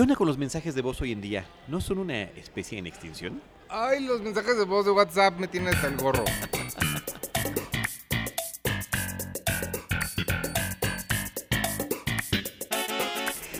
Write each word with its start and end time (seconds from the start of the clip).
¿Qué 0.00 0.02
onda 0.04 0.16
con 0.16 0.26
los 0.26 0.38
mensajes 0.38 0.74
de 0.74 0.80
voz 0.80 0.98
hoy 1.02 1.12
en 1.12 1.20
día? 1.20 1.44
¿No 1.68 1.78
son 1.78 1.98
una 1.98 2.22
especie 2.22 2.78
en 2.78 2.86
extinción? 2.86 3.42
Ay, 3.68 4.00
los 4.02 4.22
mensajes 4.22 4.56
de 4.56 4.64
voz 4.64 4.86
de 4.86 4.92
WhatsApp 4.92 5.38
me 5.38 5.46
tienen 5.46 5.74
hasta 5.74 5.88
el 5.88 5.98
gorro. 5.98 6.24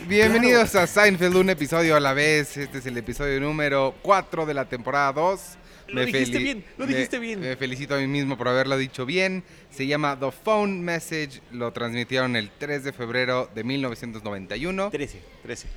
Bienvenidos 0.07 0.75
a 0.75 0.87
Seinfeld, 0.87 1.35
un 1.35 1.49
episodio 1.49 1.95
a 1.95 1.99
la 1.99 2.13
vez. 2.13 2.57
Este 2.57 2.79
es 2.79 2.85
el 2.85 2.97
episodio 2.97 3.39
número 3.39 3.95
4 4.01 4.45
de 4.45 4.53
la 4.53 4.65
temporada 4.67 5.13
2. 5.13 5.41
Lo 5.89 6.05
dijiste 6.05 6.37
bien, 6.37 6.63
lo 6.77 6.85
me- 6.85 6.93
dijiste 6.93 7.19
bien. 7.19 7.39
Me 7.39 7.55
felicito 7.55 7.95
a 7.95 7.97
mí 7.99 8.07
mismo 8.07 8.37
por 8.37 8.47
haberlo 8.47 8.77
dicho 8.77 9.05
bien. 9.05 9.43
Se 9.69 9.87
llama 9.87 10.17
The 10.19 10.31
Phone 10.31 10.81
Message. 10.81 11.41
Lo 11.51 11.71
transmitieron 11.71 12.35
el 12.35 12.49
3 12.49 12.83
de 12.83 12.93
febrero 12.93 13.49
de 13.53 13.63
1991. 13.63 14.89
13, 14.89 15.21
13, 15.43 15.67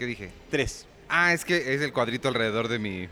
¿Qué 0.00 0.06
dije? 0.06 0.30
3. 0.50 0.86
Ah, 1.10 1.34
es 1.34 1.44
que 1.44 1.74
es 1.74 1.82
el 1.82 1.92
cuadrito 1.92 2.28
alrededor 2.28 2.68
de 2.68 2.78
mi, 2.78 3.06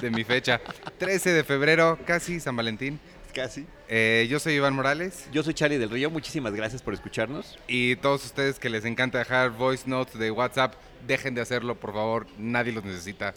de 0.00 0.10
mi 0.10 0.24
fecha. 0.24 0.62
13 0.98 1.34
de 1.34 1.44
febrero, 1.44 1.98
casi 2.06 2.40
San 2.40 2.56
Valentín. 2.56 2.98
Casi. 3.34 3.66
Eh, 3.88 4.26
yo 4.30 4.40
soy 4.40 4.54
Iván 4.54 4.72
Morales 4.74 5.26
Yo 5.30 5.42
soy 5.42 5.52
Charlie 5.52 5.76
del 5.76 5.90
Río, 5.90 6.08
muchísimas 6.10 6.54
gracias 6.54 6.80
por 6.80 6.94
escucharnos. 6.94 7.58
y 7.68 7.96
todos 7.96 8.24
ustedes 8.24 8.58
que 8.58 8.70
les 8.70 8.86
encanta 8.86 9.18
dejar 9.18 9.50
voice 9.50 9.86
notes 9.86 10.18
de 10.18 10.30
WhatsApp, 10.30 10.72
dejen 11.06 11.34
de 11.34 11.42
hacerlo, 11.42 11.74
por 11.78 11.92
favor. 11.92 12.26
Nadie 12.38 12.72
los 12.72 12.82
necesita. 12.82 13.34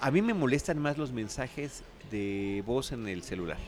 A 0.00 0.12
mí 0.12 0.22
me 0.22 0.32
molestan 0.32 0.78
más 0.78 0.96
los 0.96 1.10
mensajes 1.10 1.82
de 2.12 2.62
voz 2.64 2.92
en 2.92 3.08
el 3.08 3.24
celular. 3.24 3.58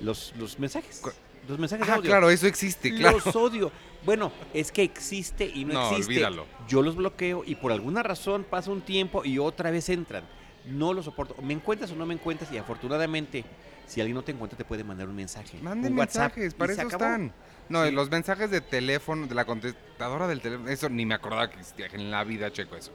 Los, 0.00 0.32
los 0.38 0.60
mensajes. 0.60 1.00
Cu- 1.00 1.10
Los 1.48 1.58
mensajes 1.58 1.86
de 1.86 1.92
Ah, 1.92 1.96
audio. 1.96 2.10
claro, 2.10 2.30
eso 2.30 2.46
existe, 2.46 2.94
claro. 2.94 3.18
Los 3.24 3.34
odio. 3.34 3.72
Bueno, 4.04 4.30
es 4.54 4.70
que 4.70 4.82
existe 4.82 5.46
y 5.46 5.64
no, 5.64 5.74
No, 5.74 5.90
existe. 5.90 6.12
olvídalo. 6.12 6.46
Yo 6.68 6.82
los 6.82 6.94
bloqueo 6.96 7.42
y 7.46 7.54
por 7.56 7.72
alguna 7.72 8.02
razón 8.02 8.44
pasa 8.48 8.70
un 8.70 8.82
tiempo 8.82 9.24
y 9.24 9.38
otra 9.38 9.70
vez 9.70 9.88
entran. 9.88 10.24
No 10.66 10.92
los 10.92 11.06
soporto. 11.06 11.34
Me 11.42 11.54
encuentras 11.54 11.90
o 11.90 11.96
no 11.96 12.04
me 12.06 12.14
encuentras 12.14 12.52
y 12.52 12.58
afortunadamente, 12.58 13.44
si 13.86 14.00
alguien 14.00 14.14
no 14.16 14.22
te 14.22 14.32
encuentra, 14.32 14.56
te 14.58 14.64
puede 14.64 14.84
mandar 14.84 15.08
un 15.08 15.16
mensaje. 15.16 15.58
Manden 15.62 15.92
un 15.94 15.98
WhatsApp, 16.00 16.36
mensajes, 16.36 16.54
para 16.54 16.72
eso 16.74 16.82
están. 16.82 17.32
No, 17.70 17.84
Sí. 17.86 17.92
los 17.92 18.10
mensajes 18.10 18.50
de 18.50 18.60
teléfono, 18.60 19.26
de 19.26 19.34
la 19.34 19.44
contestadora 19.46 20.26
del 20.28 20.40
teléfono, 20.42 20.68
eso 20.68 20.88
ni 20.90 21.06
me 21.06 21.14
acordaba 21.14 21.48
que 21.50 21.58
existía. 21.60 21.86
En 21.92 22.10
la 22.10 22.22
vida 22.24 22.52
checo 22.52 22.76
eso. 22.76 22.92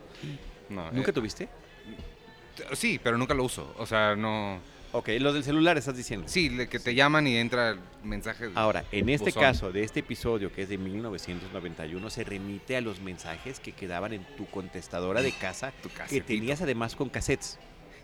No, 0.69 0.91
¿Nunca 0.91 1.09
eh, 1.09 1.13
tuviste? 1.13 1.49
sí, 2.73 2.99
pero 3.03 3.17
nunca 3.17 3.33
lo 3.33 3.43
uso. 3.43 3.73
O 3.77 3.85
sea, 3.85 4.15
no. 4.15 4.59
Ok, 4.95 5.09
lo 5.19 5.33
del 5.33 5.43
celular 5.43 5.75
estás 5.77 5.97
diciendo. 5.97 6.27
Sí, 6.29 6.49
le- 6.49 6.69
que 6.69 6.77
te 6.79 6.93
llaman 6.93 7.25
y 7.25 7.35
entra 7.35 7.71
el 7.71 7.79
mensaje. 8.03 8.47
de- 8.49 8.51
Ahora, 8.55 8.85
en 8.91 9.09
este 9.09 9.31
buzón. 9.31 9.41
caso 9.43 9.71
de 9.71 9.83
este 9.83 10.01
episodio 10.01 10.53
que 10.53 10.61
es 10.61 10.69
de 10.69 10.77
1991, 10.77 12.09
se 12.11 12.23
remite 12.23 12.77
a 12.77 12.81
los 12.81 13.01
mensajes 13.01 13.59
que 13.59 13.71
quedaban 13.71 14.13
en 14.13 14.23
tu 14.37 14.45
contestadora 14.45 15.21
de 15.23 15.31
casa 15.31 15.73
Tu 15.81 15.89
que 16.09 16.21
tenías 16.21 16.61
además 16.61 16.95
con 16.95 17.09
cassettes. 17.09 17.57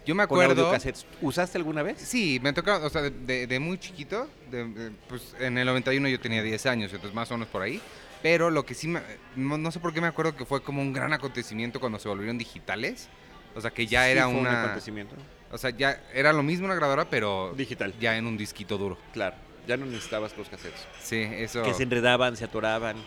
Yo 0.06 0.16
me 0.16 0.26
Con 0.28 0.42
acuerdo. 0.42 0.64
audiocassettes. 0.64 1.06
¿Usaste 1.22 1.60
alguna 1.60 1.84
vez? 1.84 2.00
Sí, 2.02 2.40
me 2.42 2.54
tocaba, 2.54 2.84
o 2.86 2.90
sea, 2.90 3.04
de, 3.04 3.12
de- 3.12 3.45
de 3.45 3.60
muy 3.60 3.78
chiquito, 3.78 4.28
de- 4.50 4.92
pues 5.08 5.36
en 5.40 5.60
el 5.60 5.67
91 5.67 6.10
yo 6.10 6.20
tenía 6.20 6.42
10 6.42 6.66
años, 6.66 6.92
entonces 6.92 7.14
más 7.14 7.30
o 7.30 7.36
menos 7.36 7.50
por 7.50 7.62
ahí. 7.62 7.80
Pero 8.23 8.50
lo 8.50 8.66
que 8.66 8.73
sí, 8.73 8.88
me, 8.88 9.02
no, 9.36 9.58
no 9.60 9.72
sé 9.72 9.80
por 9.80 9.94
qué 9.94 10.02
me 10.02 10.08
acuerdo 10.08 10.36
que 10.36 10.44
fue 10.45 10.62
como 10.64 10.82
un 10.82 10.92
gran 10.92 11.14
acontecimiento 11.14 11.80
cuando 11.80 12.00
se 12.00 12.10
volvieron 12.10 12.38
digitales. 12.40 13.10
O 13.56 13.62
sea, 13.62 13.70
que 13.72 13.86
ya 13.88 14.06
Sí, 14.06 14.12
era 14.12 14.26
fue 14.28 14.40
un 14.40 14.48
acontecimiento. 14.48 15.16
O 15.52 15.58
sea, 15.58 15.69
ya 15.72 16.02
era 16.14 16.33
lo 16.33 16.44
mismo 16.44 16.66
una 16.66 16.75
grabadora, 16.75 17.09
pero 17.09 17.53
Digital. 17.55 17.94
ya 18.00 18.17
en 18.17 18.25
un 18.28 18.38
disquito 18.38 18.78
duro. 18.78 18.97
Claro, 19.14 19.36
ya 19.67 19.78
no 19.78 19.86
necesitabas 19.86 20.38
los 20.38 20.50
cassettes. 20.50 20.86
Sí, 21.02 21.17
eso... 21.17 21.64
Que 21.64 21.73
se 21.73 21.83
enredaban, 21.83 22.36
se 22.38 22.45
atoraban. 22.45 22.97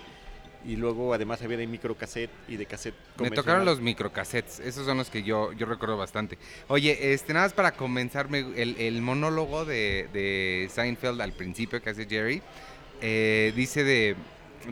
Y 0.64 0.76
luego 0.76 1.12
además 1.12 1.42
había 1.42 1.56
de 1.56 1.66
microcassette 1.66 2.30
y 2.46 2.54
de 2.56 2.66
cassette 2.66 2.94
Me 3.18 3.32
tocaron 3.32 3.64
los 3.64 3.80
microcassettes, 3.80 4.60
esos 4.60 4.86
son 4.86 4.96
los 4.96 5.10
que 5.10 5.24
yo, 5.24 5.52
yo 5.54 5.66
recuerdo 5.66 5.96
bastante. 5.96 6.38
Oye, 6.68 7.12
este, 7.12 7.32
nada 7.32 7.46
más 7.46 7.52
para 7.52 7.72
comenzarme, 7.72 8.38
el, 8.54 8.76
el 8.78 9.02
monólogo 9.02 9.64
de, 9.64 10.08
de 10.12 10.70
Seinfeld 10.72 11.20
al 11.20 11.32
principio 11.32 11.82
que 11.82 11.91
hace 11.91 12.06
Jerry, 12.06 12.42
eh, 13.00 13.52
dice 13.56 13.82
de, 13.82 14.14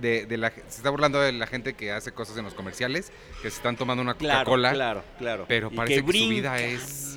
de, 0.00 0.26
de 0.26 0.36
la, 0.36 0.50
se 0.50 0.60
está 0.76 0.91
burlando 0.91 1.20
de 1.20 1.32
la 1.32 1.48
gente 1.48 1.75
que 1.75 1.91
hace 1.91 2.12
cosas 2.12 2.36
en 2.36 2.44
los 2.44 2.54
comerciales, 2.54 3.10
que 3.42 3.50
se 3.50 3.56
están 3.56 3.76
tomando 3.76 4.00
una 4.00 4.14
Claro, 4.14 4.44
Coca-Cola, 4.44 4.72
claro, 4.72 5.03
claro. 5.19 5.44
pero 5.48 5.70
Y 5.72 5.76
parece 5.76 6.04
que 6.04 6.12
su 6.12 6.28
vida 6.28 6.56
es, 6.60 7.09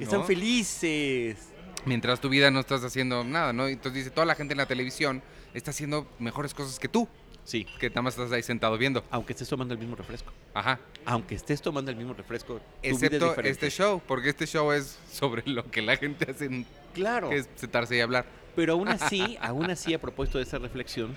Están 0.00 0.20
¿no? 0.20 0.26
felices. 0.26 1.36
mientras 1.84 2.20
tu 2.20 2.28
vida 2.28 2.50
no 2.50 2.60
estás 2.60 2.82
haciendo 2.84 3.24
nada, 3.24 3.52
¿no? 3.52 3.68
Entonces 3.68 4.04
dice, 4.04 4.10
toda 4.10 4.26
la 4.26 4.34
gente 4.34 4.54
en 4.54 4.58
la 4.58 4.66
televisión 4.66 5.22
está 5.52 5.70
haciendo 5.70 6.06
mejores 6.18 6.54
cosas 6.54 6.78
que 6.78 6.88
tú, 6.88 7.08
Sí, 7.44 7.66
que 7.78 7.90
nada 7.90 8.00
más 8.00 8.14
estás 8.14 8.32
ahí 8.32 8.42
sentado 8.42 8.78
viendo. 8.78 9.04
aunque 9.10 9.34
estés 9.34 9.46
tomando 9.50 9.74
el 9.74 9.78
mismo 9.80 9.94
refresco. 9.96 10.32
Ajá. 10.54 10.80
Aunque 11.04 11.34
estés 11.34 11.60
tomando 11.60 11.90
el 11.90 11.96
mismo 11.98 12.14
refresco, 12.14 12.54
tu 12.54 12.60
vida 12.60 12.66
es 12.82 13.02
Excepto 13.02 13.40
este 13.42 13.68
show, 13.70 14.00
porque 14.08 14.30
este 14.30 14.46
show 14.46 14.72
es 14.72 14.98
sobre 15.12 15.42
lo 15.44 15.70
que 15.70 15.82
la 15.82 15.96
gente 15.98 16.30
hace 16.30 16.46
en 16.46 16.64
Claro. 16.94 17.28
que 17.28 17.36
es 17.36 17.48
sentarse 17.54 17.98
y 17.98 18.00
hablar. 18.00 18.24
Pero 18.56 18.72
aún 18.72 18.88
así, 18.88 19.36
aún 19.42 19.70
así, 19.70 19.92
a 19.92 20.00
propósito 20.00 20.38
de 20.38 20.44
esa 20.44 20.58
reflexión, 20.58 21.14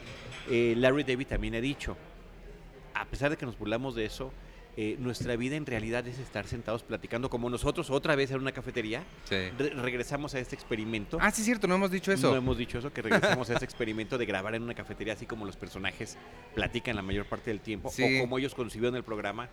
eh, 0.50 0.74
Larry 0.76 1.04
David 1.06 1.28
también 1.28 1.56
ha 1.56 1.62
dicho, 1.62 1.96
a 2.94 3.06
pesar 3.06 3.30
de 3.30 3.38
que 3.38 3.46
nos 3.46 3.58
burlamos 3.58 3.96
de 3.96 4.04
eso, 4.04 4.34
eh, 4.80 4.96
nuestra 5.00 5.36
vida 5.36 5.56
en 5.56 5.66
realidad 5.66 6.08
es 6.08 6.20
estar 6.20 6.46
sentados 6.48 6.84
platicando 6.84 7.30
como 7.32 7.50
nosotros 7.50 7.90
otra 7.90 8.16
vez 8.16 8.30
en 8.32 8.38
una 8.38 8.52
cafetería. 8.52 9.04
Sí. 9.26 9.36
Re- 9.58 9.72
regresamos 9.72 10.36
a 10.36 10.40
este 10.40 10.56
experimento. 10.56 11.18
Ah, 11.20 11.32
sí, 11.32 11.42
es 11.42 11.46
cierto, 11.46 11.68
no 11.68 11.76
hemos 11.76 11.90
dicho 11.92 12.12
eso. 12.12 12.30
No 12.32 12.38
hemos 12.38 12.58
dicho 12.58 12.78
eso, 12.78 12.94
que 12.94 13.02
regresamos 13.02 13.50
a 13.50 13.54
este 13.54 13.66
experimento 13.66 14.18
de 14.20 14.26
grabar 14.28 14.54
en 14.56 14.62
una 14.64 14.76
cafetería, 14.76 15.14
así 15.14 15.26
como 15.26 15.46
los 15.46 15.58
personajes 15.58 16.18
platican 16.54 16.96
la 16.96 17.02
mayor 17.02 17.26
parte 17.26 17.50
del 17.50 17.60
tiempo, 17.60 17.90
Sí. 17.92 18.04
o 18.20 18.22
como 18.22 18.38
ellos 18.38 18.54
concibieron 18.54 18.96
el 18.96 19.04
programa, 19.04 19.50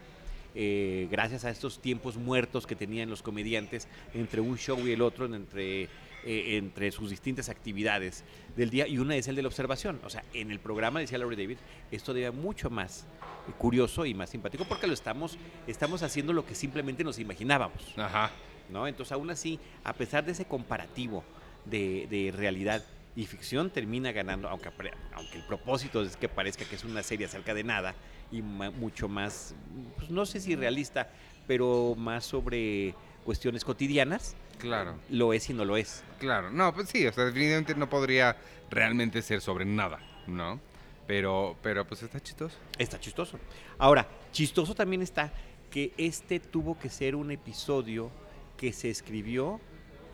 eh, 0.55 1.09
gracias 1.11 1.45
a 1.45 1.51
estos 1.51 1.81
tiempos 1.81 2.17
muertos 2.17 2.67
que 2.67 2.77
tenían 2.77 3.09
los 3.11 3.23
comediantes 3.23 3.89
entre 4.13 4.41
un 4.41 4.57
show 4.59 4.79
y 4.87 4.93
el 4.93 5.01
otro, 5.03 5.25
entre, 5.35 5.85
eh, 5.85 5.89
entre 6.25 6.93
sus 6.93 7.11
distintas 7.11 7.49
actividades 7.49 8.25
del 8.57 8.71
día, 8.71 8.87
y 8.87 8.99
una 8.99 9.17
es 9.17 9.27
el 9.27 9.35
de 9.37 9.43
la 9.43 9.49
observación. 9.49 10.01
O 10.05 10.11
sea, 10.11 10.23
en 10.33 10.51
el 10.51 10.61
programa, 10.61 11.01
decía 11.01 11.19
Larry 11.19 11.35
David, 11.37 11.57
esto 11.91 12.13
debe 12.15 12.31
mucho 12.31 12.71
más 12.71 13.07
curioso 13.53 14.07
y 14.07 14.15
más 14.15 14.31
simpático, 14.31 14.65
porque 14.65 14.87
lo 14.87 14.95
estamos, 14.95 15.39
estamos 15.67 16.03
haciendo 16.03 16.33
lo 16.33 16.45
que 16.47 16.55
simplemente 16.55 17.05
nos 17.05 17.19
imaginábamos. 17.19 17.93
Ajá. 17.97 18.31
¿no? 18.71 18.87
Entonces, 18.89 19.13
aún 19.13 19.31
así, 19.31 19.61
a 19.85 19.93
pesar 19.93 20.25
de 20.25 20.33
ese 20.33 20.47
comparativo 20.47 21.23
de, 21.67 22.07
de 22.11 22.33
realidad 22.35 22.83
y 23.15 23.27
ficción, 23.27 23.71
termina 23.71 24.11
ganando, 24.11 24.49
aunque, 24.49 24.71
aunque 25.15 25.37
el 25.39 25.45
propósito 25.45 26.03
es 26.03 26.17
que 26.17 26.29
parezca 26.29 26.65
que 26.65 26.75
es 26.75 26.85
una 26.85 27.03
serie 27.03 27.27
acerca 27.27 27.53
de 27.55 27.63
nada 27.63 27.95
y 28.33 28.43
ma- 28.43 28.71
mucho 28.71 29.09
más, 29.09 29.55
pues, 29.99 30.11
no 30.11 30.25
sé 30.27 30.41
si 30.41 30.57
realista, 30.57 31.11
pero 31.47 31.95
más 31.97 32.25
sobre 32.25 32.95
cuestiones 33.25 33.65
cotidianas, 33.65 34.35
Claro, 34.59 34.97
lo 35.11 35.33
es 35.33 35.51
y 35.51 35.53
no 35.53 35.65
lo 35.65 35.77
es. 35.77 36.03
claro. 36.19 36.51
No, 36.51 36.73
pues 36.75 36.89
sí, 36.89 37.07
o 37.07 37.13
sea, 37.13 37.25
definitivamente 37.25 37.75
no 37.75 37.89
podría 37.89 38.37
realmente 38.71 39.21
ser 39.21 39.41
sobre 39.41 39.65
nada, 39.65 40.01
¿no? 40.27 40.59
Pero, 41.07 41.57
pero 41.63 41.87
pues 41.87 42.03
está 42.03 42.21
chistoso. 42.21 42.57
Está 42.79 42.99
chistoso. 42.99 43.39
Ahora, 43.79 44.09
chistoso 44.33 44.75
también 44.75 45.03
está 45.03 45.33
que 45.71 45.93
este 45.99 46.41
tuvo 46.41 46.79
que 46.79 46.89
ser 46.89 47.15
un 47.17 47.31
episodio 47.31 48.11
que 48.57 48.73
se 48.73 48.91
escribió 48.91 49.61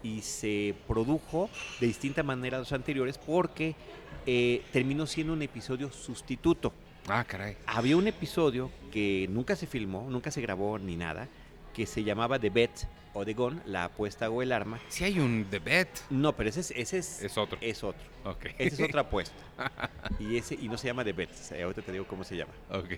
y 0.03 0.23
se 0.23 0.75
produjo 0.89 1.51
de 1.79 1.87
distinta 1.87 2.23
manera 2.23 2.57
a 2.57 2.61
los 2.61 2.73
anteriores 2.73 3.19
porque 3.19 3.77
eh, 4.27 4.63
terminó 4.73 5.07
siendo 5.07 5.33
un 5.33 5.43
episodio 5.43 5.93
sustituto. 5.93 6.73
Ah, 7.09 7.25
caray. 7.25 7.57
Había 7.67 7.97
un 7.97 8.07
episodio 8.07 8.71
que 8.91 9.27
nunca 9.31 9.57
se 9.57 9.67
filmó, 9.67 10.07
nunca 10.11 10.31
se 10.31 10.41
grabó 10.41 10.79
ni 10.79 10.97
nada, 10.97 11.29
que 11.75 11.87
se 11.87 12.05
llamaba 12.05 12.39
The 12.39 12.51
Bet 12.51 12.71
o 13.13 13.25
The 13.25 13.35
Gun, 13.35 13.61
la 13.67 13.85
apuesta 13.85 14.31
o 14.31 14.41
el 14.43 14.53
arma. 14.53 14.79
Sí 14.89 15.05
hay 15.05 15.19
un 15.19 15.47
The 15.51 15.59
Bet. 15.59 15.89
No, 16.11 16.35
pero 16.37 16.49
ese 16.49 16.61
es, 16.61 16.71
ese 16.73 16.99
es, 16.99 17.23
Es 17.23 17.37
otro. 17.39 17.59
es 17.61 17.83
otro. 17.83 18.03
Ok. 18.25 18.47
Esa 18.59 18.75
es 18.83 18.89
otra 18.89 19.01
apuesta. 19.03 19.35
Y, 20.19 20.37
ese, 20.37 20.55
y 20.55 20.69
no 20.69 20.77
se 20.77 20.87
llama 20.89 21.03
The 21.05 21.13
Bet, 21.13 21.31
sea, 21.33 21.63
ahorita 21.65 21.83
te 21.83 21.93
digo 21.93 22.07
cómo 22.07 22.25
se 22.25 22.37
llama. 22.37 22.53
ok. 22.71 22.93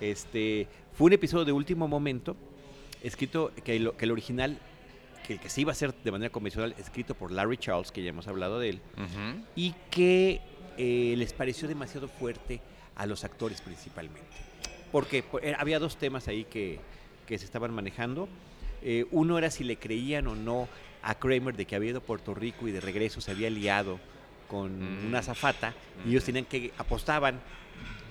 Este, 0.00 0.66
fue 0.92 1.06
un 1.06 1.12
episodio 1.12 1.44
de 1.44 1.52
último 1.52 1.86
momento, 1.88 2.36
escrito, 3.02 3.52
que, 3.64 3.78
lo- 3.78 3.96
que 3.96 4.04
el 4.04 4.10
original, 4.10 4.58
que 5.26 5.34
el 5.34 5.40
que 5.40 5.48
se 5.48 5.60
iba 5.62 5.70
a 5.70 5.72
hacer 5.74 5.94
de 5.94 6.10
manera 6.10 6.30
convencional, 6.30 6.74
escrito 6.78 7.14
por 7.14 7.30
Larry 7.30 7.56
Charles, 7.56 7.92
que 7.92 8.02
ya 8.02 8.10
hemos 8.10 8.26
hablado 8.28 8.58
de 8.58 8.70
él, 8.70 8.80
Ujú. 8.96 9.44
y 9.54 9.74
que 9.90 10.40
eh, 10.76 11.14
les 11.16 11.32
pareció 11.32 11.68
demasiado 11.68 12.08
fuerte 12.08 12.60
a 12.96 13.06
los 13.06 13.24
actores 13.24 13.60
principalmente. 13.60 14.22
Porque 14.92 15.24
eh, 15.42 15.54
había 15.58 15.78
dos 15.78 15.96
temas 15.96 16.28
ahí 16.28 16.44
que, 16.44 16.78
que 17.26 17.38
se 17.38 17.44
estaban 17.44 17.72
manejando. 17.72 18.28
Eh, 18.88 19.04
uno 19.10 19.36
era 19.36 19.50
si 19.50 19.64
le 19.64 19.76
creían 19.78 20.28
o 20.28 20.36
no 20.36 20.68
a 21.02 21.16
Kramer 21.16 21.56
de 21.56 21.64
que 21.66 21.74
había 21.74 21.90
ido 21.90 21.98
a 21.98 22.02
Puerto 22.02 22.34
Rico 22.34 22.68
y 22.68 22.70
de 22.72 22.80
regreso 22.80 23.20
se 23.20 23.32
había 23.32 23.50
liado 23.50 23.98
con 24.46 25.02
Mm. 25.02 25.06
una 25.08 25.18
azafata 25.18 25.74
y 26.06 26.10
ellos 26.10 26.22
tenían 26.22 26.44
que 26.44 26.72
apostaban 26.78 27.40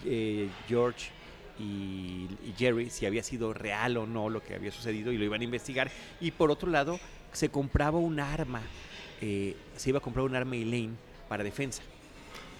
eh, 0.06 0.50
George 0.68 1.12
y, 1.58 2.28
y 2.46 2.54
Jerry 2.58 2.90
si 2.90 3.06
había 3.06 3.24
sido 3.24 3.54
real 3.54 3.96
o 3.96 4.06
no 4.06 4.30
lo 4.30 4.44
que 4.44 4.54
había 4.54 4.70
sucedido 4.74 5.14
y 5.14 5.18
lo 5.18 5.24
iban 5.24 5.40
a 5.40 5.46
investigar 5.46 5.90
y 6.20 6.32
por 6.32 6.52
otro 6.52 6.70
lado 6.70 7.00
se 7.32 7.48
compraba 7.48 7.98
un 7.98 8.20
arma 8.20 8.62
eh, 9.22 9.56
se 9.78 9.92
iba 9.92 10.00
a 10.00 10.02
comprar 10.02 10.26
un 10.26 10.36
arma 10.36 10.58
Elaine 10.58 10.96
para 11.30 11.42
defensa 11.46 11.84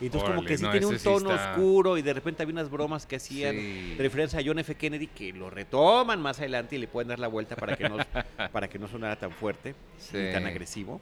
Y 0.02 0.08
entonces 0.08 0.30
como 0.30 0.44
que 0.44 0.58
sí 0.58 0.64
no, 0.64 0.72
tiene 0.72 0.86
un 0.88 0.96
ese 0.96 1.04
sí 1.04 1.10
tono 1.10 1.32
está- 1.34 1.52
oscuro 1.52 1.98
y 1.98 2.02
de 2.02 2.14
repente 2.14 2.44
había 2.44 2.54
unas 2.54 2.70
bromas 2.70 3.06
que 3.06 3.16
hacían 3.16 3.56
Sí. 3.56 3.96
referencia 3.98 4.40
a 4.40 4.44
John 4.46 4.60
F. 4.60 4.76
Kennedy 4.76 5.08
que 5.08 5.32
lo 5.32 5.50
retoman 5.50 6.22
más 6.22 6.40
adelante 6.40 6.76
y 6.76 6.80
le 6.80 6.88
pueden 6.88 7.08
dar 7.08 7.20
la 7.20 7.28
vuelta 7.30 7.56
para 7.56 7.78
que 7.78 7.88
no, 7.88 7.98
para 8.52 8.68
que 8.68 8.78
no 8.78 8.88
sonara 8.90 9.16
tan 9.18 9.32
fuerte 9.32 9.74
Sí. 9.98 10.18
ni 10.18 10.32
tan 10.34 10.46
agresivo. 10.46 11.00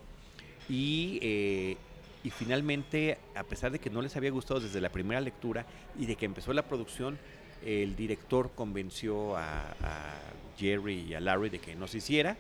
Y, 0.70 1.20
eh, 1.22 1.78
y 2.24 2.30
finalmente, 2.30 3.18
a 3.36 3.44
pesar 3.44 3.72
de 3.72 3.80
que 3.80 3.90
no 3.90 4.02
les 4.02 4.16
había 4.16 4.32
gustado 4.32 4.60
desde 4.60 4.80
la 4.80 4.90
primera 4.90 5.20
lectura 5.22 5.66
y 6.00 6.06
de 6.06 6.16
que 6.16 6.26
empezó 6.26 6.54
la 6.54 6.62
producción, 6.62 7.18
el 7.66 7.96
director 7.96 8.52
convenció 8.56 9.36
a, 9.36 9.72
a 9.82 10.14
Jerry 10.58 11.06
y 11.10 11.14
a 11.16 11.20
Larry 11.20 11.50
de 11.50 11.60
que 11.60 11.76
no 11.76 11.88
se 11.88 11.98
hiciera. 11.98 12.38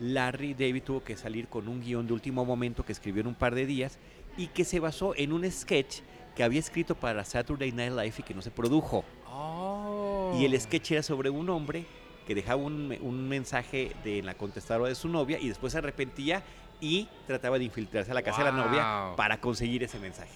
Larry 0.00 0.54
David 0.54 0.82
tuvo 0.84 1.02
que 1.02 1.16
salir 1.16 1.48
con 1.48 1.66
un 1.66 1.80
guion 1.82 2.06
de 2.06 2.12
último 2.12 2.44
momento 2.44 2.84
que 2.84 2.92
escribió 2.92 3.20
en 3.20 3.26
un 3.26 3.34
par 3.34 3.54
de 3.54 3.66
días 3.66 3.98
y 4.38 4.46
que 4.46 4.64
se 4.64 4.80
basó 4.80 5.14
en 5.16 5.32
un 5.34 5.50
sketch 5.50 5.98
que 6.34 6.42
había 6.44 6.60
escrito 6.60 6.94
para 6.94 7.24
Saturday 7.24 7.72
Night 7.72 7.92
Live 7.92 8.14
y 8.18 8.22
que 8.22 8.32
no 8.32 8.40
se 8.40 8.50
produjo. 8.50 9.04
Oh. 9.30 10.34
Y 10.40 10.44
el 10.44 10.58
sketch 10.58 10.92
era 10.92 11.02
sobre 11.02 11.28
un 11.28 11.50
hombre 11.50 11.84
que 12.26 12.34
dejaba 12.34 12.62
un, 12.62 12.96
un 13.00 13.28
mensaje 13.28 13.92
de 14.04 14.18
en 14.20 14.26
la 14.26 14.34
contestadora 14.34 14.88
de 14.88 14.94
su 14.94 15.08
novia 15.08 15.38
y 15.38 15.48
después 15.48 15.72
se 15.72 15.78
arrepentía 15.78 16.42
y 16.80 17.08
trataba 17.26 17.58
de 17.58 17.64
infiltrarse 17.64 18.10
a 18.10 18.14
la 18.14 18.22
casa 18.22 18.44
de 18.44 18.52
la 18.52 18.56
novia 18.56 19.16
para 19.16 19.40
conseguir 19.40 19.82
ese 19.82 19.98
mensaje. 19.98 20.30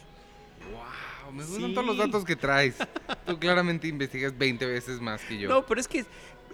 Wow, 1.25 1.33
me 1.33 1.45
gustan 1.45 1.73
todos 1.75 1.87
los 1.87 1.97
Sí. 1.97 2.03
datos 2.03 2.25
que 2.25 2.35
traes. 2.37 2.77
Tú 3.27 3.39
claramente 3.39 3.87
investigas 3.89 4.37
20 4.37 4.67
veces 4.67 5.01
más 5.01 5.23
que 5.23 5.39
yo. 5.39 5.49
No, 5.49 5.65
pero 5.67 5.81
es 5.81 5.87
que 5.87 6.05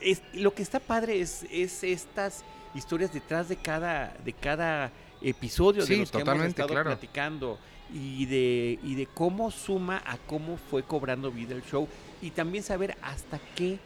es- 0.01 0.23
lo 0.35 0.53
que 0.55 0.63
está 0.63 0.81
padre 0.81 1.21
es, 1.21 1.47
es 1.51 1.83
estas 1.85 2.45
historias 2.75 3.13
detrás 3.13 3.49
de 3.49 3.57
cada, 3.57 4.15
de 4.25 4.33
cada 4.33 4.91
episodio 5.23 5.83
Sí, 5.83 5.95
de 5.95 6.01
los 6.01 6.11
que 6.11 6.21
hemos 6.21 6.41
estado 6.45 6.69
claro. 6.69 6.91
platicando 6.91 7.59
y 7.93 8.27
de, 8.27 8.79
y 8.83 8.95
de 8.95 9.07
cómo 9.07 9.51
suma 9.51 10.03
a 10.05 10.19
cómo 10.19 10.57
fue 10.57 10.83
cobrando 10.83 11.31
vida 11.31 11.55
el 11.55 11.63
show 11.65 11.89
y 12.21 12.31
también 12.31 12.63
saber 12.65 12.97
hasta 13.03 13.39
qué 13.55 13.79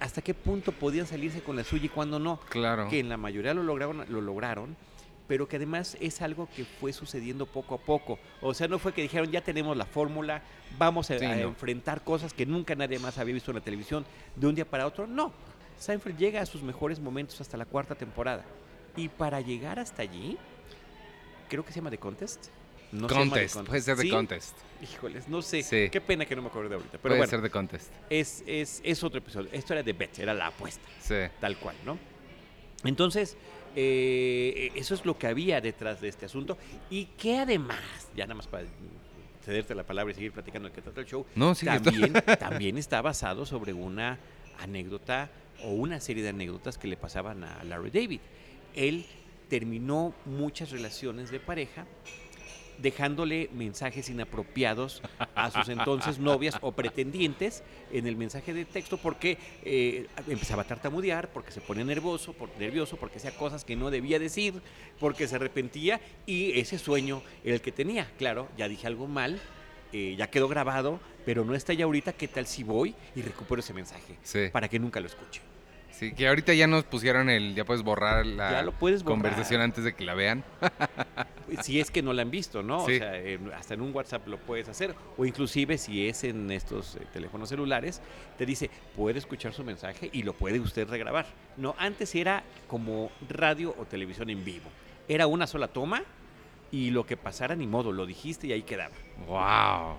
hasta 0.00 0.22
qué 0.22 0.34
punto 0.34 0.72
podían 0.72 1.06
salirse 1.06 1.40
con 1.40 1.56
la 1.56 1.64
suya 1.64 1.86
y 1.86 1.88
cuándo 1.88 2.18
no. 2.18 2.38
claro. 2.48 2.88
que 2.88 2.98
en 3.00 3.08
la 3.08 3.16
mayoría 3.16 3.54
lo 3.54 3.62
lograron, 3.62 4.04
lo 4.08 4.20
lograron, 4.20 4.76
pero 5.28 5.48
que 5.48 5.56
además 5.56 5.96
es 6.00 6.20
algo 6.20 6.48
que 6.54 6.64
fue 6.64 6.92
sucediendo 6.92 7.46
poco 7.46 7.76
a 7.76 7.78
poco. 7.78 8.18
O 8.42 8.52
sea, 8.54 8.68
no 8.68 8.78
fue 8.78 8.92
que 8.92 9.02
dijeron, 9.02 9.30
ya 9.30 9.40
tenemos 9.42 9.76
la 9.76 9.86
fórmula, 9.86 10.42
vamos 10.78 11.10
a, 11.10 11.18
Sí, 11.18 11.24
a 11.24 11.36
no. 11.36 11.42
enfrentar 11.42 12.02
cosas 12.04 12.34
que 12.34 12.44
nunca 12.44 12.74
nadie 12.74 12.98
más 12.98 13.18
había 13.18 13.34
visto 13.34 13.50
en 13.52 13.56
la 13.56 13.60
televisión 13.62 14.04
de 14.36 14.46
un 14.46 14.54
día 14.54 14.68
para 14.68 14.86
otro. 14.86 15.06
No, 15.06 15.32
Seinfeld 15.78 16.18
llega 16.18 16.42
a 16.42 16.46
sus 16.46 16.62
mejores 16.62 17.00
momentos 17.00 17.40
hasta 17.40 17.56
la 17.56 17.64
cuarta 17.64 17.94
temporada. 17.94 18.44
Y 18.96 19.08
para 19.08 19.40
llegar 19.40 19.78
hasta 19.78 20.02
allí, 20.02 20.36
creo 21.48 21.64
que 21.64 21.72
se 21.72 21.80
llama 21.80 21.90
The 21.90 21.98
Contest. 21.98 22.46
No 22.92 23.08
The 23.08 23.14
contest, 23.14 23.56
puede 23.62 23.80
ser 23.82 23.98
¿Sí? 23.98 24.08
contest. 24.08 24.56
Híjoles, 24.80 25.26
no 25.28 25.42
sé. 25.42 25.62
Sí. 25.64 25.88
Qué 25.90 26.00
pena 26.00 26.24
que 26.26 26.36
no 26.36 26.42
me 26.42 26.48
acuerdo 26.48 26.68
de 26.68 26.74
ahorita. 26.76 26.92
Pero 26.92 27.02
puede 27.02 27.16
bueno, 27.18 27.30
ser 27.30 27.40
de 27.40 27.50
contest. 27.50 27.90
es, 28.08 28.44
es, 28.46 28.80
es 28.84 29.02
otro 29.02 29.18
episodio. 29.18 29.48
Esto 29.52 29.72
era 29.72 29.82
de 29.82 29.92
Bet, 29.94 30.18
era 30.20 30.32
la 30.32 30.46
apuesta 30.48 30.86
Sí. 31.00 31.14
tal 31.40 31.56
cual, 31.58 31.74
¿no? 31.84 31.98
Entonces, 32.84 33.36
eh, 33.74 34.70
eso 34.76 34.94
es 34.94 35.04
lo 35.04 35.18
que 35.18 35.26
había 35.26 35.60
detrás 35.60 36.00
de 36.00 36.08
este 36.08 36.26
asunto 36.26 36.56
y 36.88 37.06
que 37.06 37.38
además, 37.38 37.80
ya 38.14 38.24
nada 38.26 38.36
más 38.36 38.46
para 38.46 38.64
cederte 39.44 39.74
la 39.74 39.84
palabra 39.84 40.12
y 40.12 40.14
seguir 40.14 40.32
platicando 40.32 40.68
el 40.68 40.74
que 40.74 40.80
trata 40.82 41.00
el 41.00 41.06
show, 41.06 41.26
No, 41.34 41.54
sí, 41.56 41.66
también, 41.66 42.12
también 42.38 42.78
está 42.78 43.02
basado 43.02 43.44
sobre 43.44 43.72
una 43.72 44.18
anécdota 44.60 45.30
o 45.64 45.70
una 45.70 45.98
serie 45.98 46.22
de 46.22 46.28
anécdotas 46.28 46.78
que 46.78 46.86
le 46.86 46.96
pasaban 46.96 47.42
a 47.42 47.64
Larry 47.64 47.90
David. 47.90 48.20
Él 48.76 49.04
terminó 49.48 50.14
muchas 50.24 50.70
relaciones 50.70 51.30
de 51.30 51.40
pareja 51.40 51.86
dejándole 52.78 53.48
mensajes 53.52 54.08
inapropiados 54.10 55.02
a 55.34 55.50
sus 55.50 55.68
entonces 55.68 56.18
novias 56.18 56.56
o 56.60 56.72
pretendientes 56.72 57.62
en 57.92 58.06
el 58.06 58.16
mensaje 58.16 58.52
de 58.52 58.64
texto 58.64 58.98
porque 58.98 59.38
eh, 59.62 60.06
empezaba 60.28 60.62
a 60.62 60.66
tartamudear, 60.66 61.32
porque 61.32 61.52
se 61.52 61.60
ponía 61.60 61.84
nervioso, 61.84 62.32
por, 62.32 62.50
nervioso, 62.58 62.96
porque 62.96 63.18
hacía 63.18 63.36
cosas 63.36 63.64
que 63.64 63.76
no 63.76 63.90
debía 63.90 64.18
decir, 64.18 64.60
porque 64.98 65.28
se 65.28 65.36
arrepentía 65.36 66.00
y 66.26 66.58
ese 66.58 66.78
sueño 66.78 67.22
era 67.44 67.54
el 67.54 67.60
que 67.60 67.72
tenía. 67.72 68.10
Claro, 68.18 68.48
ya 68.56 68.68
dije 68.68 68.86
algo 68.86 69.06
mal, 69.06 69.40
eh, 69.92 70.14
ya 70.18 70.28
quedó 70.28 70.48
grabado, 70.48 71.00
pero 71.24 71.44
no 71.44 71.54
está 71.54 71.72
ya 71.72 71.84
ahorita, 71.84 72.12
¿qué 72.12 72.28
tal 72.28 72.46
si 72.46 72.64
voy 72.64 72.94
y 73.14 73.22
recupero 73.22 73.60
ese 73.60 73.72
mensaje? 73.72 74.18
Sí. 74.22 74.48
Para 74.52 74.68
que 74.68 74.78
nunca 74.78 75.00
lo 75.00 75.06
escuche. 75.06 75.40
Sí, 75.98 76.12
que 76.12 76.26
ahorita 76.28 76.52
ya 76.54 76.66
nos 76.66 76.84
pusieron 76.84 77.30
el. 77.30 77.54
Ya 77.54 77.64
puedes 77.64 77.82
borrar 77.82 78.26
la 78.26 78.50
Ya 78.50 78.62
lo 78.62 78.72
puedes 78.72 79.02
borrar. 79.04 79.14
conversación 79.22 79.60
antes 79.60 79.84
de 79.84 79.94
que 79.94 80.04
la 80.04 80.14
vean. 80.14 80.42
Si 81.62 81.78
es 81.78 81.90
que 81.90 82.02
no 82.02 82.12
la 82.12 82.22
han 82.22 82.30
visto, 82.30 82.62
¿no? 82.62 82.84
Sí. 82.86 82.96
O 82.96 82.98
sea, 82.98 83.16
en- 83.18 83.52
hasta 83.52 83.74
en 83.74 83.80
un 83.82 83.94
WhatsApp 83.94 84.26
lo 84.26 84.38
puedes 84.38 84.68
hacer. 84.68 84.94
O 85.16 85.24
inclusive 85.24 85.78
si 85.78 86.08
es 86.08 86.24
en 86.24 86.50
estos 86.50 86.96
eh, 86.96 87.06
teléfonos 87.12 87.48
celulares, 87.48 88.00
te 88.36 88.44
dice, 88.44 88.70
puede 88.96 89.18
escuchar 89.18 89.52
su 89.52 89.62
mensaje 89.62 90.10
y 90.12 90.22
lo 90.24 90.32
puede 90.32 90.58
usted 90.58 90.88
regrabar. 90.88 91.26
No, 91.56 91.74
antes 91.78 92.14
era 92.14 92.42
como 92.66 93.10
radio 93.28 93.74
o 93.78 93.84
televisión 93.84 94.30
en 94.30 94.44
vivo. 94.44 94.68
Era 95.06 95.26
una 95.28 95.46
sola 95.46 95.68
toma 95.68 96.02
y 96.72 96.90
lo 96.90 97.06
que 97.06 97.16
pasara 97.16 97.54
ni 97.54 97.66
modo, 97.68 97.92
lo 97.92 98.04
dijiste 98.04 98.48
y 98.48 98.52
ahí 98.52 98.62
quedaba. 98.62 98.94
¡Wow! 99.28 99.98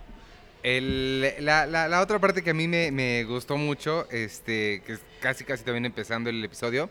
El- 0.69 1.21
la, 1.45 1.67
la- 1.67 1.88
la 1.88 2.01
otra 2.01 2.17
parte 2.17 2.41
que 2.41 2.50
a 2.50 2.53
mí 2.56 2.67
me, 2.67 2.91
me 2.91 3.23
gustó 3.23 3.56
mucho, 3.56 4.07
este, 4.09 4.81
que 4.83 4.94
es 4.94 5.01
casi 5.19 5.44
casi 5.44 5.63
también 5.63 5.85
empezando 5.85 6.27
el 6.27 6.44
episodio, 6.44 6.89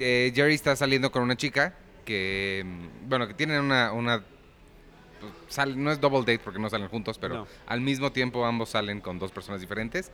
eh, 0.00 0.32
Jerry 0.34 0.54
está 0.54 0.74
saliendo 0.74 1.12
con 1.12 1.22
una 1.22 1.36
chica 1.36 1.76
que, 2.04 2.64
mm, 2.66 3.08
bueno, 3.08 3.28
que 3.28 3.34
tienen 3.34 3.60
una, 3.60 3.92
una 3.92 4.24
pues, 5.20 5.32
sal- 5.46 5.80
no 5.80 5.92
es 5.92 6.00
double 6.00 6.18
date 6.22 6.40
porque 6.40 6.58
no 6.58 6.68
salen 6.68 6.88
juntos, 6.88 7.16
pero 7.16 7.34
No. 7.36 7.46
al 7.68 7.80
mismo 7.80 8.10
tiempo 8.10 8.44
ambos 8.44 8.70
salen 8.70 9.00
con 9.00 9.20
dos 9.20 9.30
personas 9.30 9.60
diferentes. 9.60 10.10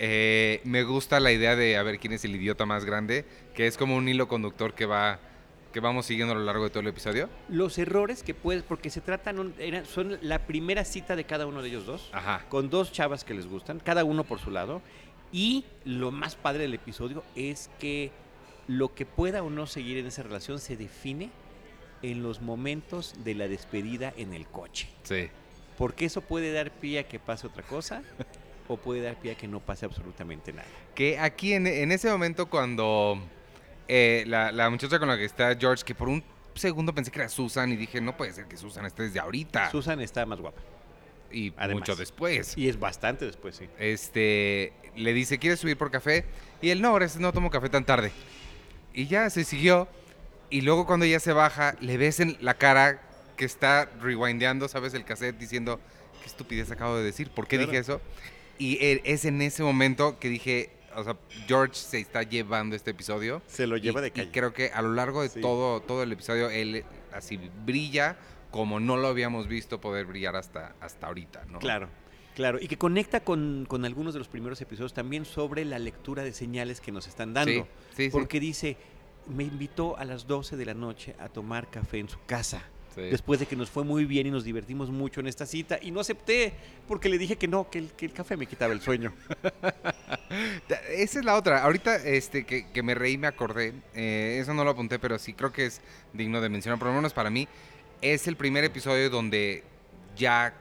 Eh, 0.00 0.60
me 0.64 0.82
gusta 0.82 1.20
la 1.20 1.30
idea 1.30 1.54
de 1.54 1.76
a 1.76 1.84
ver 1.84 2.00
quién 2.00 2.14
es 2.14 2.24
el 2.24 2.34
idiota 2.34 2.66
más 2.66 2.84
grande, 2.84 3.24
que 3.54 3.68
es 3.68 3.76
como 3.76 3.94
un 3.94 4.08
hilo 4.08 4.26
conductor 4.26 4.74
que 4.74 4.86
va 4.86 5.20
que 5.74 5.80
vamos 5.80 6.06
siguiendo 6.06 6.32
a 6.34 6.38
lo 6.38 6.44
largo 6.44 6.64
de 6.64 6.70
todo 6.70 6.80
el 6.80 6.86
episodio. 6.86 7.28
Los 7.48 7.76
errores 7.78 8.22
que 8.22 8.32
puedes, 8.32 8.62
porque 8.62 8.88
se 8.90 9.00
tratan, 9.00 9.40
un- 9.40 9.54
eran- 9.58 9.84
son 9.84 10.16
la 10.22 10.46
primera 10.46 10.84
cita 10.84 11.16
de 11.16 11.24
cada 11.24 11.46
uno 11.46 11.60
de 11.62 11.68
ellos 11.68 11.84
dos. 11.84 12.08
Ajá. 12.12 12.46
con 12.48 12.70
dos 12.70 12.92
chavas 12.92 13.24
que 13.24 13.34
les 13.34 13.46
gustan, 13.46 13.80
cada 13.80 14.04
uno 14.04 14.22
por 14.24 14.38
su 14.38 14.50
lado. 14.52 14.80
Y 15.32 15.64
lo 15.84 16.12
más 16.12 16.36
padre 16.36 16.62
del 16.62 16.74
episodio 16.74 17.24
es 17.34 17.68
que 17.80 18.12
lo 18.68 18.94
que 18.94 19.04
pueda 19.04 19.42
o 19.42 19.50
no 19.50 19.66
seguir 19.66 19.98
en 19.98 20.06
esa 20.06 20.22
relación 20.22 20.60
se 20.60 20.76
define 20.76 21.30
en 22.02 22.22
los 22.22 22.40
momentos 22.40 23.14
de 23.24 23.34
la 23.34 23.48
despedida 23.48 24.14
en 24.16 24.32
el 24.32 24.46
coche. 24.46 24.88
Sí. 25.02 25.28
Porque 25.76 26.04
eso 26.04 26.20
puede 26.20 26.52
dar 26.52 26.70
pie 26.70 27.00
a 27.00 27.08
que 27.08 27.18
pase 27.18 27.48
otra 27.48 27.64
cosa 27.64 28.02
o 28.68 28.76
puede 28.76 29.02
dar 29.02 29.16
pie 29.16 29.32
a 29.32 29.34
que 29.34 29.48
no 29.48 29.58
pase 29.58 29.86
absolutamente 29.86 30.52
nada. 30.52 30.68
Que 30.94 31.18
aquí 31.18 31.52
en, 31.52 31.66
en 31.66 31.90
ese 31.90 32.08
momento 32.10 32.48
cuando 32.48 33.18
eh, 33.88 34.24
la, 34.26 34.52
la 34.52 34.70
muchacha 34.70 34.98
con 34.98 35.08
la 35.08 35.16
que 35.16 35.24
está 35.24 35.56
George, 35.58 35.84
que 35.84 35.94
por 35.94 36.08
un 36.08 36.22
segundo 36.54 36.94
pensé 36.94 37.10
que 37.10 37.18
era 37.20 37.28
Susan 37.28 37.72
y 37.72 37.76
dije, 37.76 38.00
no 38.00 38.16
puede 38.16 38.32
ser 38.32 38.46
que 38.46 38.56
Susan 38.56 38.84
esté 38.86 39.04
desde 39.04 39.20
ahorita. 39.20 39.70
Susan 39.70 40.00
está 40.00 40.24
más 40.26 40.40
guapa. 40.40 40.60
y 41.32 41.52
además. 41.56 41.80
mucho 41.88 41.96
después. 41.96 42.56
Y 42.56 42.68
es 42.68 42.78
bastante 42.78 43.24
después, 43.26 43.56
sí. 43.56 43.68
Este, 43.78 44.72
le 44.96 45.12
dice, 45.12 45.38
¿quieres 45.38 45.58
subir 45.60 45.76
por 45.76 45.90
café? 45.90 46.24
Y 46.62 46.70
él, 46.70 46.80
no, 46.80 46.94
gracias, 46.94 47.20
no 47.20 47.32
tomo 47.32 47.50
café 47.50 47.68
tan 47.68 47.84
tarde. 47.84 48.12
Y 48.92 49.06
ya 49.08 49.28
se 49.30 49.42
siguió. 49.44 49.88
Y 50.50 50.60
luego 50.60 50.86
cuando 50.86 51.04
ella 51.06 51.18
se 51.18 51.32
baja, 51.32 51.74
le 51.80 51.96
ves 51.96 52.20
en 52.20 52.36
la 52.40 52.54
cara 52.54 53.02
que 53.36 53.44
está 53.44 53.86
rewindeando, 54.00 54.68
¿sabes? 54.68 54.94
El 54.94 55.04
cassette 55.04 55.36
diciendo, 55.36 55.80
qué 56.20 56.26
estupidez 56.26 56.70
acabo 56.70 56.96
de 56.96 57.02
decir, 57.02 57.30
¿por 57.30 57.48
qué 57.48 57.56
Claro. 57.56 57.72
dije 57.72 57.80
eso? 57.80 58.00
Y 58.56 58.76
eh, 58.80 59.00
es 59.04 59.24
en 59.24 59.42
ese 59.42 59.64
momento 59.64 60.20
que 60.20 60.28
dije, 60.28 60.70
o 60.96 61.04
sea, 61.04 61.16
George 61.46 61.74
se 61.74 61.98
está 62.00 62.22
llevando 62.22 62.76
este 62.76 62.90
episodio. 62.92 63.42
Se 63.46 63.66
lo 63.66 63.76
lleva 63.76 64.00
y, 64.00 64.02
de 64.02 64.08
y 64.08 64.10
calle. 64.12 64.30
creo 64.32 64.52
que 64.52 64.70
a 64.70 64.82
lo 64.82 64.92
largo 64.94 65.22
de 65.22 65.28
Sí. 65.28 65.40
todo, 65.40 65.80
todo 65.80 66.02
el 66.02 66.12
episodio, 66.12 66.50
él 66.50 66.76
eh, 66.76 66.84
así 67.12 67.38
brilla 67.64 68.16
como 68.50 68.78
no 68.80 68.96
lo 68.96 69.08
habíamos 69.08 69.48
visto 69.48 69.80
poder 69.80 70.06
brillar 70.06 70.36
hasta, 70.36 70.74
hasta 70.80 71.08
ahorita, 71.08 71.44
¿no? 71.50 71.58
Claro, 71.58 71.88
claro. 72.36 72.58
Y 72.60 72.68
que 72.68 72.78
conecta 72.78 73.20
con, 73.20 73.66
con 73.68 73.84
algunos 73.84 74.12
de 74.14 74.18
los 74.20 74.28
primeros 74.28 74.60
episodios 74.60 74.94
también 74.94 75.24
sobre 75.24 75.64
la 75.64 75.78
lectura 75.80 76.22
de 76.22 76.32
señales 76.32 76.80
que 76.80 76.92
nos 76.92 77.08
están 77.08 77.34
dando. 77.34 77.50
Sí, 77.52 77.64
sí, 77.96 78.04
sí. 78.04 78.10
Porque 78.10 78.38
dice, 78.38 78.76
me 79.26 79.42
invitó 79.42 79.96
a 79.98 80.04
las 80.04 80.28
12 80.28 80.56
de 80.56 80.66
la 80.66 80.74
noche 80.74 81.16
a 81.18 81.28
tomar 81.28 81.68
café 81.68 81.98
en 81.98 82.08
su 82.08 82.18
casa. 82.26 82.62
Después 82.94 83.40
de 83.40 83.46
que 83.46 83.56
nos 83.56 83.70
fue 83.70 83.82
muy 83.82 84.04
bien 84.04 84.28
y 84.28 84.30
nos 84.30 84.44
divertimos 84.44 84.88
mucho 84.88 85.18
en 85.18 85.26
esta 85.26 85.46
cita. 85.46 85.80
Y 85.82 85.90
no 85.90 85.98
acepté 85.98 86.54
porque 86.86 87.08
le 87.08 87.18
dije 87.18 87.34
que 87.34 87.48
no, 87.48 87.68
que 87.68 87.78
el, 87.80 87.90
que 87.90 88.06
el 88.06 88.12
café 88.12 88.36
me 88.36 88.46
quitaba 88.46 88.72
el 88.72 88.80
sueño. 88.80 89.12
Esa 90.68 91.18
es 91.18 91.24
la 91.24 91.36
otra. 91.36 91.62
Ahorita 91.62 91.96
este, 91.96 92.44
que, 92.44 92.66
que 92.70 92.82
me 92.82 92.94
reí, 92.94 93.18
me 93.18 93.26
acordé. 93.26 93.74
eh, 93.94 94.38
eso 94.40 94.54
no 94.54 94.64
lo 94.64 94.70
apunté, 94.70 94.98
pero 94.98 95.18
sí 95.18 95.34
creo 95.34 95.52
que 95.52 95.66
es 95.66 95.80
digno 96.12 96.40
de 96.40 96.48
mencionar. 96.48 96.78
Por 96.78 96.88
lo 96.88 96.94
menos 96.94 97.12
para 97.12 97.30
mí, 97.30 97.48
es 98.00 98.26
el 98.26 98.36
primer 98.36 98.64
episodio 98.64 99.10
donde 99.10 99.62
ya 100.16 100.54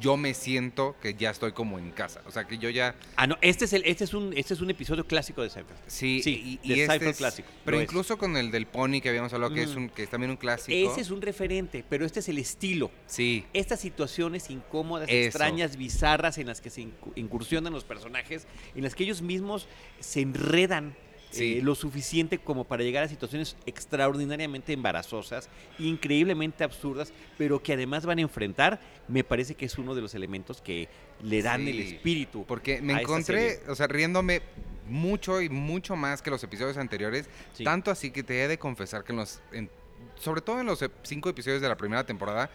yo 0.00 0.16
me 0.16 0.34
siento 0.34 0.96
que 1.02 1.14
ya 1.14 1.30
estoy 1.30 1.52
como 1.52 1.78
en 1.78 1.90
casa. 1.90 2.22
O 2.26 2.30
sea, 2.30 2.44
que 2.46 2.58
yo 2.58 2.70
ya... 2.70 2.94
Ah, 3.16 3.26
no, 3.26 3.36
este 3.40 3.66
es, 3.66 3.72
el, 3.72 3.82
este 3.84 4.04
es, 4.04 4.14
un, 4.14 4.32
este 4.36 4.54
es 4.54 4.60
un 4.60 4.70
episodio 4.70 5.06
clásico 5.06 5.42
de 5.42 5.50
Seinfeld. 5.50 5.78
Sí, 5.86 6.20
Sí, 6.22 6.58
y, 6.62 6.68
de 6.68 6.74
y 6.76 6.80
este 6.80 6.86
Seinfeld 6.86 7.10
es- 7.10 7.16
clásico, 7.18 7.48
Pero 7.64 7.76
es. 7.78 7.84
incluso 7.84 8.16
con 8.18 8.36
el 8.36 8.50
del 8.50 8.66
Pony 8.66 9.00
que 9.02 9.08
habíamos 9.10 9.32
hablado, 9.32 9.54
que, 9.54 9.62
es, 9.62 9.74
un, 9.76 9.88
que 9.90 10.02
es 10.04 10.08
también 10.10 10.30
un 10.30 10.36
clásico. 10.38 10.90
Ese 10.90 11.00
es 11.02 11.10
un 11.10 11.20
referente, 11.22 11.84
pero 11.88 12.04
este 12.06 12.20
es 12.20 12.28
el 12.28 12.38
estilo. 12.38 12.90
Sí, 13.06 13.44
Estas 13.52 13.80
situaciones 13.80 14.50
incómodas, 14.50 15.08
Eso. 15.08 15.26
extrañas, 15.28 15.76
bizarras 15.76 16.38
en 16.38 16.46
las 16.46 16.60
que 16.60 16.70
se 16.70 16.82
incu- 16.82 17.12
incursionan 17.14 17.72
los 17.72 17.84
personajes, 17.84 18.46
en 18.74 18.82
las 18.84 18.94
que 18.94 19.04
ellos 19.04 19.20
mismos 19.22 19.66
se 20.00 20.20
enredan 20.22 20.94
Sí. 21.32 21.58
eh, 21.58 21.62
lo 21.62 21.74
suficiente 21.74 22.38
como 22.38 22.64
para 22.64 22.82
llegar 22.84 23.02
a 23.04 23.08
situaciones 23.08 23.56
extraordinariamente 23.66 24.72
embarazosas, 24.72 25.48
increíblemente 25.78 26.64
absurdas, 26.64 27.12
pero 27.38 27.62
que 27.62 27.72
además 27.72 28.06
van 28.06 28.18
a 28.18 28.22
enfrentar, 28.22 28.80
me 29.08 29.24
parece 29.24 29.54
que 29.54 29.64
es 29.64 29.78
uno 29.78 29.94
de 29.94 30.02
los 30.02 30.14
elementos 30.14 30.60
que 30.60 30.88
le 31.22 31.42
dan 31.42 31.66
el 31.66 31.80
espíritu. 31.80 32.44
porque 32.46 32.80
me 32.82 32.94
encontré, 33.00 33.60
o 33.68 33.74
sea, 33.74 33.86
riéndome 33.86 34.42
mucho 34.88 35.40
y 35.40 35.48
mucho 35.48 35.96
más 35.96 36.22
que 36.22 36.30
los 36.30 36.42
episodios 36.44 36.76
anteriores. 36.76 37.28
Sí. 37.54 37.64
Tanto 37.64 37.90
así 37.90 38.10
que 38.10 38.22
te 38.22 38.42
he 38.42 38.48
de 38.48 38.58
confesar 38.58 39.04
que 39.04 39.12
en 39.12 39.18
los, 39.18 39.40
en- 39.52 39.70
sobre 40.16 40.40
todo 40.40 40.60
en 40.60 40.66
los 40.66 40.84
cinco 41.02 41.28
episodios 41.28 41.60
de 41.62 41.68
la 41.68 41.76
primera 41.76 42.04
temporada, 42.04 42.50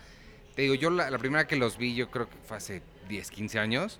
te 0.56 0.64
digo, 0.64 0.74
yo 0.76 0.90
la, 0.90 1.10
la 1.10 1.18
primera 1.18 1.48
que 1.48 1.56
los 1.56 1.78
vi, 1.78 1.96
yo 1.96 2.10
creo 2.12 2.30
que 2.30 2.36
fue 2.48 2.58
hace 2.58 2.82
10, 3.10 3.30
15 3.32 3.60
años. 3.60 4.00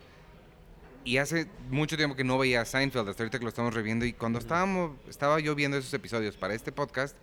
Y 1.08 1.20
hace 1.20 1.48
mucho 1.70 1.96
tiempo 1.96 2.18
que 2.18 2.26
no 2.26 2.38
veía 2.38 2.66
Seinfeld, 2.66 3.08
hasta 3.08 3.24
ahorita 3.24 3.40
que 3.40 3.46
lo 3.46 3.50
estamos 3.50 3.74
reviendo. 3.74 4.06
Y 4.06 4.12
cuando 4.12 4.40
estábamos, 4.40 4.92
estaba 5.08 5.40
yo 5.40 5.56
viendo 5.56 5.78
esos 5.78 5.94
episodios 5.94 6.36
para 6.36 6.54
este 6.54 6.74
podcast, 6.74 7.16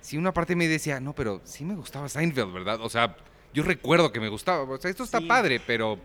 sí 0.00 0.16
una 0.16 0.32
parte 0.34 0.56
me 0.56 0.66
decía, 0.66 0.98
no, 0.98 1.14
pero 1.14 1.40
sí 1.44 1.64
me 1.64 1.76
gustaba 1.76 2.08
Seinfeld, 2.08 2.52
¿verdad? 2.52 2.80
O 2.80 2.90
sea, 2.90 3.16
yo 3.54 3.62
recuerdo 3.62 4.10
que 4.10 4.18
me 4.18 4.28
gustaba. 4.28 4.62
O 4.64 4.76
sea, 4.80 4.90
esto 4.90 5.04
está 5.04 5.20
Sí. 5.20 5.26
padre, 5.26 5.60
pero, 5.64 6.00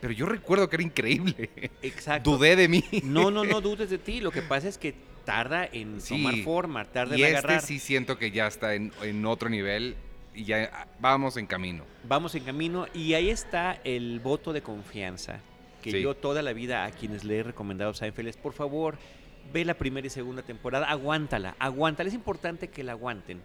pero 0.00 0.12
yo 0.12 0.26
recuerdo 0.26 0.68
que 0.68 0.74
era 0.74 0.82
increíble. 0.82 1.50
Exacto. 1.82 2.32
Dudé 2.32 2.56
de 2.56 2.66
mí. 2.66 2.82
No, 3.04 3.30
no, 3.30 3.44
no 3.44 3.60
dudes 3.60 3.88
de 3.88 3.98
ti. 3.98 4.18
Lo 4.20 4.32
que 4.32 4.42
pasa 4.42 4.68
es 4.68 4.76
que 4.76 4.92
tarda 5.24 5.66
en 5.72 6.00
Sí. 6.00 6.16
tomar 6.16 6.36
forma, 6.42 6.84
tarda 6.86 7.16
Y 7.16 7.20
en 7.22 7.26
este 7.28 7.38
agarrar. 7.38 7.62
sí 7.62 7.78
siento 7.78 8.18
que 8.18 8.32
ya 8.32 8.48
está 8.48 8.74
en, 8.74 8.92
en 9.02 9.24
otro 9.24 9.48
nivel 9.48 9.94
y 10.34 10.42
ya 10.44 10.68
ah, 10.72 10.88
vamos 10.98 11.36
en 11.36 11.46
camino. 11.46 11.84
Vamos 12.08 12.34
en 12.34 12.42
camino 12.42 12.88
y 12.92 13.14
ahí 13.14 13.30
está 13.30 13.80
el 13.84 14.18
voto 14.18 14.52
de 14.52 14.62
confianza 14.62 15.40
que 15.86 15.98
Sí. 15.98 16.02
yo 16.02 16.14
toda 16.14 16.42
la 16.42 16.52
vida 16.52 16.84
a 16.84 16.90
quienes 16.90 17.24
le 17.24 17.38
he 17.38 17.42
recomendado 17.42 17.94
Seinfeld 17.94 18.28
es, 18.28 18.36
por 18.36 18.52
favor, 18.52 18.96
ve 19.52 19.64
la 19.64 19.74
primera 19.74 20.06
y 20.06 20.10
segunda 20.10 20.42
temporada, 20.42 20.86
aguántala, 20.90 21.54
aguántala. 21.58 22.08
Es 22.08 22.14
importante 22.14 22.68
que 22.68 22.82
la 22.82 22.92
aguanten 22.92 23.40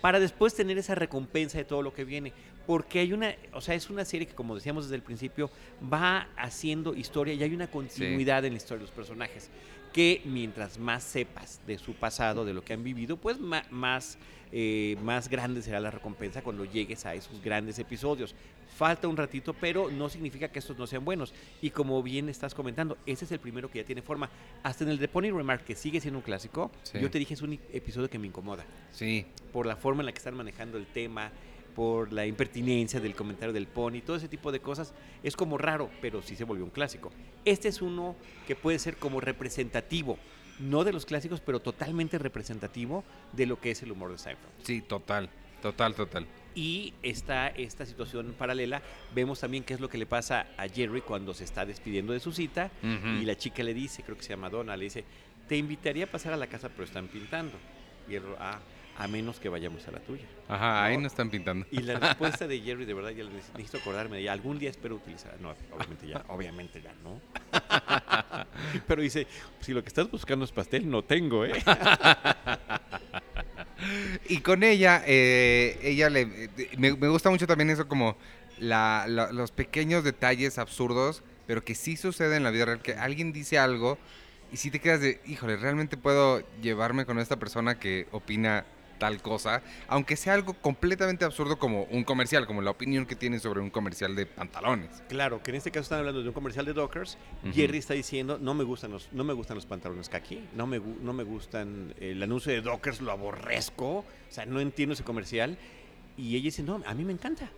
para 0.00 0.20
después 0.20 0.54
tener 0.54 0.76
esa 0.78 0.94
recompensa 0.94 1.58
de 1.58 1.64
todo 1.64 1.80
lo 1.82 1.94
que 1.94 2.04
viene. 2.04 2.32
Porque 2.66 3.00
hay 3.00 3.12
una, 3.12 3.34
o 3.52 3.60
sea, 3.60 3.74
es 3.74 3.88
una 3.90 4.04
serie 4.04 4.26
que, 4.26 4.34
como 4.34 4.54
decíamos 4.54 4.84
desde 4.84 4.96
el 4.96 5.02
principio, 5.02 5.50
va 5.92 6.28
haciendo 6.36 6.94
historia 6.94 7.34
y 7.34 7.42
hay 7.42 7.54
una 7.54 7.66
continuidad 7.68 8.44
en 8.44 8.52
la 8.52 8.56
historia 8.58 8.78
de 8.78 8.84
los 8.86 8.94
personajes. 8.94 9.50
Que 9.92 10.22
mientras 10.24 10.78
más 10.78 11.02
sepas 11.02 11.60
de 11.66 11.76
su 11.78 11.94
pasado, 11.94 12.44
de 12.44 12.54
lo 12.54 12.64
que 12.64 12.72
han 12.72 12.84
vivido, 12.84 13.16
pues 13.16 13.38
más, 13.40 14.18
eh, 14.52 14.96
más 15.02 15.28
grande 15.28 15.60
será 15.62 15.80
la 15.80 15.90
recompensa 15.90 16.42
cuando 16.42 16.64
llegues 16.64 17.04
a 17.04 17.14
esos 17.14 17.42
grandes 17.42 17.78
episodios. 17.78 18.34
Falta 18.82 19.06
un 19.06 19.16
ratito, 19.16 19.54
pero 19.54 19.92
no 19.92 20.08
significa 20.08 20.48
que 20.48 20.58
estos 20.58 20.76
no 20.76 20.88
sean 20.88 21.04
buenos. 21.04 21.32
Y 21.60 21.70
como 21.70 22.02
bien 22.02 22.28
estás 22.28 22.52
comentando, 22.52 22.98
ese 23.06 23.26
es 23.26 23.30
el 23.30 23.38
primero 23.38 23.70
que 23.70 23.78
ya 23.78 23.84
tiene 23.84 24.02
forma. 24.02 24.28
Hasta 24.64 24.82
en 24.82 24.90
el 24.90 24.98
de 24.98 25.06
Pony 25.06 25.30
Remark, 25.30 25.62
que 25.62 25.76
sigue 25.76 26.00
siendo 26.00 26.18
un 26.18 26.24
clásico, 26.24 26.68
Sí. 26.82 26.98
yo 27.00 27.08
te 27.08 27.20
dije 27.20 27.34
es 27.34 27.42
un 27.42 27.52
episodio 27.72 28.10
que 28.10 28.18
me 28.18 28.26
incomoda 28.26 28.64
Sí, 28.90 29.24
por 29.52 29.66
la 29.66 29.76
forma 29.76 30.02
en 30.02 30.06
la 30.06 30.12
que 30.12 30.18
están 30.18 30.34
manejando 30.36 30.78
el 30.78 30.86
tema, 30.86 31.30
por 31.76 32.12
la 32.12 32.26
impertinencia 32.26 32.98
del 32.98 33.14
comentario 33.14 33.52
del 33.52 33.68
pony, 33.68 34.00
todo 34.04 34.16
ese 34.16 34.26
tipo 34.26 34.50
de 34.50 34.58
cosas, 34.58 34.92
es 35.22 35.36
como 35.36 35.58
raro, 35.58 35.88
pero 36.00 36.20
sí 36.20 36.34
se 36.34 36.42
volvió 36.42 36.64
un 36.64 36.70
clásico. 36.72 37.12
Este 37.44 37.68
es 37.68 37.82
uno 37.82 38.16
que 38.48 38.56
puede 38.56 38.80
ser 38.80 38.96
como 38.96 39.20
representativo, 39.20 40.18
no 40.58 40.82
de 40.82 40.92
los 40.92 41.06
clásicos, 41.06 41.40
pero 41.40 41.60
totalmente 41.60 42.18
representativo 42.18 43.04
de 43.32 43.46
lo 43.46 43.60
que 43.60 43.70
es 43.70 43.80
el 43.84 43.92
humor 43.92 44.10
de 44.10 44.18
Seinfeld. 44.18 44.50
sí, 44.64 44.80
total, 44.82 45.30
total, 45.62 45.94
total. 45.94 46.26
Y 46.54 46.92
está 47.02 47.48
esta 47.48 47.86
situación 47.86 48.34
paralela, 48.38 48.82
vemos 49.14 49.40
también 49.40 49.64
qué 49.64 49.72
es 49.72 49.80
lo 49.80 49.88
que 49.88 49.96
le 49.96 50.04
pasa 50.04 50.48
a 50.58 50.68
Jerry 50.68 51.00
cuando 51.00 51.32
se 51.32 51.44
está 51.44 51.64
despidiendo 51.64 52.12
de 52.12 52.20
su 52.20 52.30
cita 52.32 52.70
y 52.82 53.24
la 53.24 53.34
chica 53.36 53.62
le 53.62 53.72
dice, 53.72 54.02
creo 54.02 54.18
que 54.18 54.22
se 54.22 54.30
llama 54.30 54.50
Donna, 54.50 54.76
le 54.76 54.84
dice, 54.84 55.04
te 55.48 55.56
invitaría 55.56 56.04
a 56.04 56.06
pasar 56.08 56.34
a 56.34 56.36
la 56.36 56.46
casa, 56.48 56.68
pero 56.68 56.84
están 56.84 57.08
pintando. 57.08 57.54
Y 58.08 58.16
él, 58.16 58.22
ah, 58.38 58.58
a 58.98 59.08
menos 59.08 59.40
que 59.40 59.48
vayamos 59.48 59.88
a 59.88 59.92
la 59.92 60.00
tuya. 60.00 60.26
Ajá, 60.48 60.84
ahí 60.84 60.96
No. 60.96 61.02
no 61.02 61.06
están 61.06 61.30
pintando. 61.30 61.66
Y 61.70 61.80
la 61.80 61.98
respuesta 61.98 62.46
de 62.46 62.60
Jerry, 62.64 62.84
de 62.84 62.92
verdad, 62.92 63.10
ya 63.10 63.24
necesito 63.24 63.78
acordarme 63.78 64.16
de 64.16 64.22
ella. 64.22 64.32
Algún 64.34 64.58
día 64.58 64.68
espero 64.68 64.96
utilizar. 64.96 65.40
No, 65.40 65.54
obviamente 65.74 66.06
ya, 66.06 66.22
obviamente 66.28 66.82
ya, 66.82 66.92
¿no? 67.02 67.18
Pero 68.86 69.00
dice, 69.02 69.26
si 69.60 69.72
lo 69.72 69.82
que 69.82 69.88
estás 69.88 70.10
buscando 70.10 70.44
es 70.44 70.52
pastel, 70.52 70.88
no 70.90 71.02
tengo, 71.02 71.44
¿eh? 71.46 71.52
Y 74.28 74.40
con 74.40 74.62
ella, 74.62 75.02
eh, 75.06 75.78
ella 75.82 76.10
le, 76.10 76.22
eh, 76.22 76.70
me, 76.78 76.94
me 76.96 77.08
gusta 77.08 77.30
mucho 77.30 77.46
también 77.46 77.70
eso 77.70 77.88
como 77.88 78.16
la- 78.58 79.06
la- 79.08 79.32
los 79.32 79.50
pequeños 79.52 80.04
detalles 80.04 80.58
absurdos, 80.58 81.22
pero 81.46 81.64
que 81.64 81.74
sí 81.74 81.96
sucede 81.96 82.36
en 82.36 82.42
la 82.44 82.50
vida 82.50 82.66
real, 82.66 82.82
que 82.82 82.94
alguien 82.94 83.32
dice 83.32 83.58
algo 83.58 83.98
y 84.52 84.56
si 84.58 84.70
te 84.70 84.80
quedas 84.80 85.00
de, 85.00 85.20
híjole, 85.26 85.56
realmente 85.56 85.96
puedo 85.96 86.42
llevarme 86.60 87.06
con 87.06 87.18
esta 87.18 87.36
persona 87.38 87.78
que 87.78 88.06
opina 88.12 88.64
tal 89.02 89.20
cosa, 89.20 89.62
aunque 89.88 90.14
sea 90.14 90.34
algo 90.34 90.54
completamente 90.54 91.24
absurdo 91.24 91.58
como 91.58 91.82
un 91.90 92.04
comercial, 92.04 92.46
como 92.46 92.62
la 92.62 92.70
opinión 92.70 93.04
que 93.04 93.16
tiene 93.16 93.40
sobre 93.40 93.58
un 93.60 93.68
comercial 93.68 94.14
de 94.14 94.26
pantalones. 94.26 95.02
Claro, 95.08 95.42
que 95.42 95.50
en 95.50 95.56
este 95.56 95.72
caso 95.72 95.82
están 95.82 95.98
hablando 95.98 96.22
de 96.22 96.28
un 96.28 96.34
comercial 96.34 96.64
de 96.66 96.72
Dockers. 96.72 97.18
Jerry 97.52 97.78
está 97.78 97.94
diciendo, 97.94 98.38
no 98.40 98.54
me 98.54 98.62
gustan 98.62 98.92
los, 98.92 99.08
no 99.10 99.24
me 99.24 99.32
gustan 99.32 99.56
los 99.56 99.66
pantalones 99.66 100.08
kaki, 100.08 100.44
no 100.54 100.68
me, 100.68 100.78
no 100.78 101.12
me 101.12 101.24
gustan 101.24 101.92
el 101.98 102.22
anuncio 102.22 102.52
de 102.52 102.60
Dockers, 102.60 103.00
lo 103.00 103.10
aborrezco, 103.10 103.88
o 103.88 104.04
sea, 104.28 104.46
no 104.46 104.60
entiendo 104.60 104.92
ese 104.92 105.02
comercial. 105.02 105.58
Y 106.16 106.36
ella 106.36 106.44
dice, 106.44 106.62
no, 106.62 106.80
a 106.86 106.94
mí 106.94 107.04
me 107.04 107.12
encanta. 107.12 107.50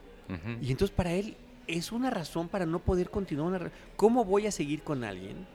Y 0.62 0.70
entonces 0.70 0.96
para 0.96 1.12
él 1.12 1.36
es 1.66 1.92
una 1.92 2.08
razón 2.08 2.48
para 2.48 2.64
no 2.64 2.78
poder 2.78 3.10
continuar. 3.10 3.48
Una... 3.48 3.58
re- 3.58 3.70
¿Cómo 3.96 4.24
voy 4.24 4.46
a 4.46 4.50
seguir 4.50 4.82
con 4.82 5.04
alguien 5.04 5.46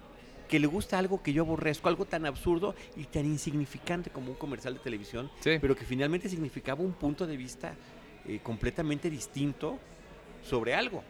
que 0.50 0.60
le 0.60 0.68
gusta 0.68 0.98
algo 1.00 1.22
que 1.24 1.32
yo 1.32 1.44
aborrezco, 1.44 1.88
algo 1.88 2.06
tan 2.06 2.26
absurdo 2.26 2.76
y 2.98 3.06
tan 3.06 3.26
insignificante 3.26 4.10
como 4.10 4.32
un 4.32 4.36
comercial 4.38 4.74
de 4.74 4.80
televisión, 4.82 5.30
Sí. 5.40 5.52
pero 5.62 5.76
que 5.76 5.86
finalmente 5.86 6.28
significaba 6.28 6.82
un 6.82 6.92
punto 6.94 7.26
de 7.28 7.38
vista 7.38 7.74
eh, 8.28 8.40
completamente 8.44 9.10
distinto 9.10 9.80
sobre 10.44 10.74
algo? 10.76 11.04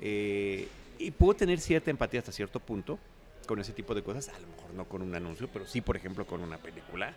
Eh, 0.00 0.68
y 0.98 1.10
puedo 1.12 1.34
tener 1.34 1.60
cierta 1.60 1.90
empatía 1.90 2.20
hasta 2.20 2.32
cierto 2.32 2.60
punto 2.60 2.98
con 3.46 3.58
ese 3.60 3.72
tipo 3.72 3.94
de 3.94 4.02
cosas, 4.02 4.28
a 4.28 4.38
lo 4.38 4.46
mejor 4.46 4.74
no 4.74 4.84
con 4.84 5.02
un 5.02 5.14
anuncio, 5.14 5.48
pero 5.52 5.66
sí, 5.66 5.80
por 5.80 5.96
ejemplo, 5.96 6.26
con 6.26 6.42
una 6.42 6.58
película. 6.58 7.14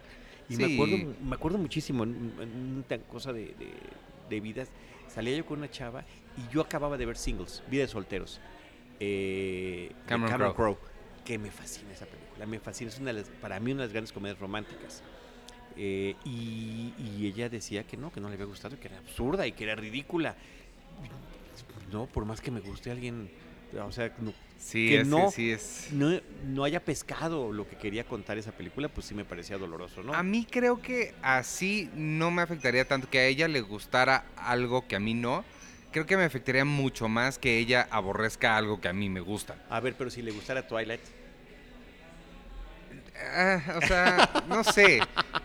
Y 0.50 0.58
me, 0.58 0.74
acuerdo, 0.74 0.98
me 1.24 1.36
acuerdo 1.36 1.58
muchísimo, 1.58 2.04
en, 2.04 2.34
en 2.42 2.84
una 2.90 2.98
cosa 3.04 3.32
de, 3.32 3.46
de- 3.46 3.74
de 4.30 4.40
vidas, 4.40 4.70
salía 5.14 5.36
yo 5.38 5.46
con 5.46 5.60
una 5.60 5.70
chava 5.70 6.04
y 6.38 6.54
yo 6.54 6.62
acababa 6.62 6.98
de 6.98 7.06
ver 7.06 7.18
Singles, 7.18 7.62
Vida 7.70 7.84
de 7.84 7.88
Solteros, 7.88 8.40
eh, 9.00 9.92
Cameron 10.08 10.54
Crowe. 10.54 10.78
Que 11.24 11.38
me 11.40 11.52
fascina 11.52 11.94
esa 11.94 12.06
película, 12.06 12.46
me 12.46 12.60
fascina, 12.60 12.90
es 12.92 13.00
una 13.00 13.14
de 13.14 13.20
las- 13.22 13.30
para 13.30 13.60
mí 13.60 13.72
una 13.72 13.82
de 13.84 13.88
las 13.88 13.94
grandes 13.94 14.12
comedias 14.12 14.40
románticas. 14.40 15.02
Eh, 15.76 16.16
y, 16.26 16.94
y 17.00 17.26
ella 17.28 17.50
decía 17.50 17.84
que 17.84 17.98
no, 17.98 18.12
que 18.12 18.20
no 18.22 18.28
le 18.28 18.36
había 18.36 18.46
gustado, 18.46 18.80
que 18.80 18.88
era 18.88 19.00
absurda 19.00 19.48
y 19.48 19.54
que 19.54 19.64
era 19.64 19.76
ridícula. 19.76 20.36
No, 21.92 22.06
por 22.08 22.26
más 22.26 22.42
que 22.42 22.52
me 22.52 22.60
guste 22.60 22.92
alguien, 22.92 23.30
o 23.80 23.92
sea, 23.92 24.12
no, 24.20 24.34
Sí, 24.58 24.88
que 24.88 25.02
es, 25.02 25.08
no- 25.08 25.30
sí 25.32 25.52
es. 25.52 25.88
no, 25.92 26.20
no 26.46 26.64
haya 26.64 26.80
pescado 26.84 27.52
lo 27.52 27.68
que 27.68 27.76
quería 27.76 28.04
contar 28.06 28.38
esa 28.38 28.52
película, 28.52 28.88
pues 28.88 29.08
sí 29.08 29.14
me 29.14 29.26
parecía 29.26 29.58
doloroso, 29.58 30.02
¿no? 30.04 30.14
A 30.14 30.24
mí 30.24 30.48
creo 30.50 30.82
que 30.82 31.14
así 31.22 31.90
no 31.96 32.32
me 32.32 32.42
afectaría 32.42 32.88
tanto 32.88 33.10
que 33.10 33.20
a 33.20 33.26
ella 33.28 33.48
le 33.48 33.62
gustara 33.62 34.26
algo 34.38 34.88
que 34.88 34.96
a 34.96 35.00
mí 35.00 35.14
no. 35.14 35.44
Creo 35.94 36.06
que 36.06 36.18
me 36.18 36.24
afectaría 36.24 36.66
mucho 36.66 37.08
más 37.08 37.38
que 37.40 37.58
ella 37.60 37.88
aborrezca 37.92 38.58
algo 38.58 38.82
que 38.82 38.88
a 38.90 38.94
mí 38.94 39.10
me 39.10 39.22
gusta. 39.22 39.56
A 39.70 39.80
ver, 39.80 39.94
pero 39.98 40.10
si 40.10 40.22
le 40.22 40.32
gustara 40.32 40.68
Twilight, 40.68 41.02
Ah, 43.36 43.62
o 43.82 43.88
sea, 43.88 44.44
no 44.50 44.64
sé. 44.64 45.00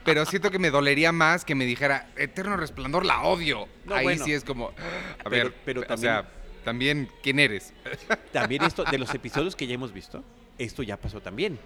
Pero 0.04 0.24
siento 0.24 0.50
que 0.50 0.58
me 0.58 0.70
dolería 0.70 1.12
más 1.12 1.44
que 1.44 1.54
me 1.54 1.64
dijera, 1.64 2.08
Eterno 2.16 2.56
Resplandor 2.56 3.04
la 3.04 3.22
odio. 3.22 3.68
No, 3.84 3.94
Ahí 3.94 4.04
bueno. 4.04 4.24
sí 4.24 4.32
es 4.32 4.42
como, 4.42 4.68
a 4.68 5.28
Pero- 5.28 5.30
ver, 5.30 5.54
pero 5.64 5.80
o 5.82 5.84
también- 5.84 6.12
sea, 6.14 6.28
también, 6.64 7.08
¿quién 7.22 7.38
eres? 7.38 7.72
también 8.32 8.62
esto, 8.64 8.84
de 8.84 8.98
los 8.98 9.14
episodios 9.14 9.54
que 9.54 9.66
ya 9.66 9.74
hemos 9.74 9.92
visto, 9.92 10.24
esto 10.56 10.82
ya 10.82 10.96
pasó 10.96 11.20
también. 11.20 11.58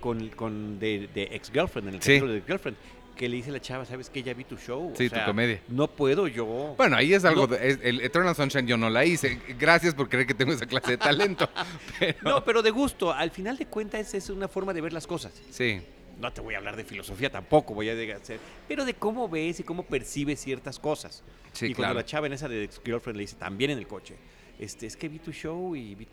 Con, 0.00 0.28
con 0.30 0.78
de, 0.78 1.08
de 1.14 1.24
Ex-Girlfriend, 1.32 1.88
en 1.88 1.94
el 1.94 2.02
Sí. 2.02 2.20
de 2.20 2.42
Girlfriend, 2.46 2.76
que 3.18 3.28
le 3.28 3.36
dice 3.36 3.50
a 3.50 3.52
la 3.52 3.60
chava, 3.60 3.84
¿sabes 3.84 4.08
qué? 4.08 4.22
Ya 4.22 4.32
vi 4.32 4.44
tu 4.44 4.56
show. 4.56 4.92
o 4.92 4.96
Sí, 4.96 5.10
tu 5.10 5.16
comedia. 5.26 5.60
No 5.68 5.88
puedo 5.88 6.26
yo. 6.28 6.74
Bueno, 6.78 6.96
ahí 6.96 7.12
es 7.12 7.24
algo, 7.26 7.42
No. 7.42 7.46
de- 7.48 7.68
es- 7.68 7.78
el 7.82 8.00
Eternal 8.00 8.34
Sunshine 8.34 8.66
yo 8.66 8.76
no 8.78 8.88
la 8.88 9.04
hice. 9.04 9.38
Gracias 9.58 9.92
por 9.94 10.08
creer 10.08 10.26
que 10.26 10.32
tengo 10.34 10.52
esa 10.52 10.64
clase 10.66 10.92
de 10.92 10.96
talento. 10.98 11.50
Pero, 11.98 12.16
No, 12.22 12.44
pero 12.44 12.62
de 12.62 12.70
gusto. 12.70 13.12
Al 13.12 13.30
final 13.30 13.58
de 13.58 13.66
cuentas 13.66 14.14
es 14.14 14.30
una 14.30 14.48
forma 14.48 14.72
de 14.72 14.80
ver 14.80 14.92
las 14.94 15.06
cosas. 15.06 15.32
Sí, 15.50 15.82
No 16.20 16.32
te 16.32 16.40
voy 16.40 16.54
a 16.54 16.58
hablar 16.58 16.74
de 16.76 16.84
filosofía 16.84 17.30
tampoco, 17.30 17.74
voy 17.74 17.88
a 17.90 17.92
hacer, 18.16 18.40
pero 18.66 18.84
de 18.84 18.94
cómo 18.94 19.28
ves 19.28 19.60
y 19.60 19.62
cómo 19.62 19.84
percibes 19.84 20.40
ciertas 20.40 20.78
cosas. 20.78 21.22
sí, 21.52 21.66
y 21.66 21.74
claro. 21.74 21.76
cuando 21.76 21.94
la 22.00 22.04
chava 22.06 22.26
en 22.28 22.32
esa 22.32 22.48
de 22.48 22.64
Ex-Girlfriend 22.64 23.16
le 23.16 23.22
dice, 23.22 23.36
también 23.36 23.70
en 23.72 23.78
el 23.78 23.86
coche, 23.86 24.14
este, 24.58 24.86
es 24.86 24.96
que 24.96 25.08
vi 25.08 25.18
tu 25.18 25.32
show 25.32 25.74
y 25.76 25.94
vi- 25.94 26.08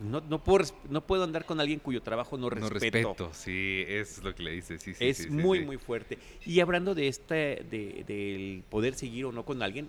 no, 0.00 0.20
no, 0.22 0.42
puedo, 0.42 0.64
no 0.88 1.06
puedo 1.06 1.24
andar 1.24 1.44
con 1.44 1.60
alguien 1.60 1.80
cuyo 1.80 2.00
trabajo 2.02 2.36
no 2.38 2.48
respeto. 2.48 2.70
No 2.98 3.08
respeto, 3.14 3.30
sí, 3.34 3.84
eso 3.86 4.20
es 4.20 4.24
lo 4.24 4.34
que 4.34 4.42
le 4.42 4.52
dice, 4.52 4.78
sí, 4.78 4.94
sí. 4.94 5.04
es 5.06 5.18
sí, 5.18 5.30
muy, 5.30 5.58
sí. 5.60 5.64
muy 5.64 5.76
fuerte. 5.76 6.18
Y 6.46 6.60
hablando 6.60 6.94
de 6.94 7.08
este, 7.08 7.64
de, 7.70 8.04
del 8.06 8.62
poder 8.70 8.94
seguir 8.94 9.26
o 9.26 9.32
no 9.32 9.44
con 9.44 9.62
alguien, 9.62 9.88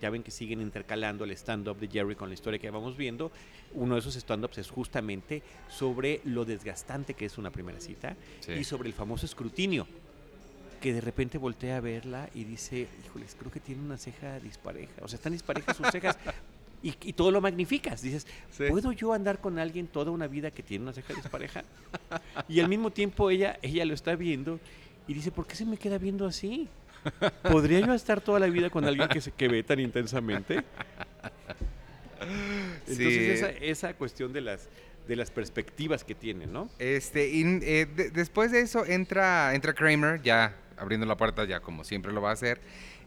ya 0.00 0.08
ven 0.08 0.22
que 0.22 0.30
siguen 0.30 0.62
intercalando 0.62 1.24
el 1.24 1.32
stand-up 1.32 1.78
de 1.78 1.88
Jerry 1.88 2.14
con 2.14 2.28
la 2.30 2.34
historia 2.34 2.58
que 2.58 2.70
vamos 2.70 2.96
viendo. 2.96 3.30
Uno 3.74 3.94
de 3.94 4.00
esos 4.00 4.16
stand-ups 4.16 4.56
es 4.56 4.70
justamente 4.70 5.42
sobre 5.68 6.22
lo 6.24 6.46
desgastante 6.46 7.12
que 7.12 7.26
es 7.26 7.36
una 7.36 7.50
primera 7.50 7.78
cita 7.78 8.16
Sí. 8.40 8.52
y 8.52 8.64
sobre 8.64 8.88
el 8.88 8.94
famoso 8.94 9.26
escrutinio. 9.26 9.86
Que 10.80 10.94
de 10.94 11.00
repente 11.02 11.36
voltea 11.36 11.76
a 11.76 11.80
verla 11.80 12.30
y 12.34 12.44
dice, 12.44 12.86
híjoles, 13.04 13.34
creo 13.38 13.50
que 13.52 13.60
tiene 13.60 13.82
una 13.82 13.98
ceja 13.98 14.38
dispareja. 14.40 14.92
O 15.02 15.08
sea, 15.08 15.16
están 15.16 15.32
disparejas 15.32 15.76
sus 15.76 15.88
cejas. 15.90 16.18
Y, 16.86 16.94
y 17.02 17.12
todo 17.14 17.30
lo 17.32 17.40
magnificas. 17.40 18.00
Dices, 18.02 18.26
Sí. 18.50 18.64
¿puedo 18.68 18.92
yo 18.92 19.12
andar 19.12 19.40
con 19.40 19.58
alguien 19.58 19.86
toda 19.88 20.10
una 20.12 20.26
vida 20.28 20.50
que 20.52 20.62
tiene 20.62 20.84
una 20.84 20.92
ceja 20.92 21.14
dispareja? 21.14 21.64
Y 22.48 22.60
al 22.60 22.68
mismo 22.68 22.90
tiempo 22.90 23.28
ella, 23.30 23.58
ella 23.62 23.84
lo 23.84 23.94
está 23.94 24.14
viendo 24.14 24.60
y 25.08 25.14
dice, 25.14 25.30
¿por 25.32 25.46
qué 25.46 25.56
se 25.56 25.64
me 25.64 25.76
queda 25.76 25.98
viendo 25.98 26.26
así? 26.26 26.68
¿Podría 27.42 27.80
yo 27.80 27.92
estar 27.94 28.20
toda 28.20 28.38
la 28.38 28.46
vida 28.46 28.70
con 28.70 28.84
alguien 28.84 29.08
que 29.08 29.20
se 29.20 29.30
que 29.32 29.48
ve 29.48 29.62
tan 29.62 29.80
intensamente? 29.80 30.62
Entonces 32.20 32.96
Sí. 32.96 33.30
esa, 33.30 33.48
esa 33.50 33.94
cuestión 33.94 34.32
de 34.32 34.40
las, 34.40 34.68
de 35.06 35.16
las 35.16 35.30
perspectivas 35.30 36.04
que 36.04 36.14
tiene, 36.14 36.46
¿no? 36.46 36.68
Este, 36.78 37.28
y, 37.28 37.42
eh, 37.62 37.86
de- 37.86 38.10
después 38.10 38.52
de 38.52 38.60
eso 38.60 38.84
entra, 38.86 39.54
entra 39.54 39.72
Kramer, 39.74 40.22
ya 40.22 40.54
abriendo 40.76 41.06
la 41.06 41.16
puerta, 41.16 41.44
ya 41.44 41.60
como 41.60 41.84
siempre 41.84 42.12
lo 42.12 42.20
va 42.22 42.30
a 42.30 42.32
hacer. 42.34 42.60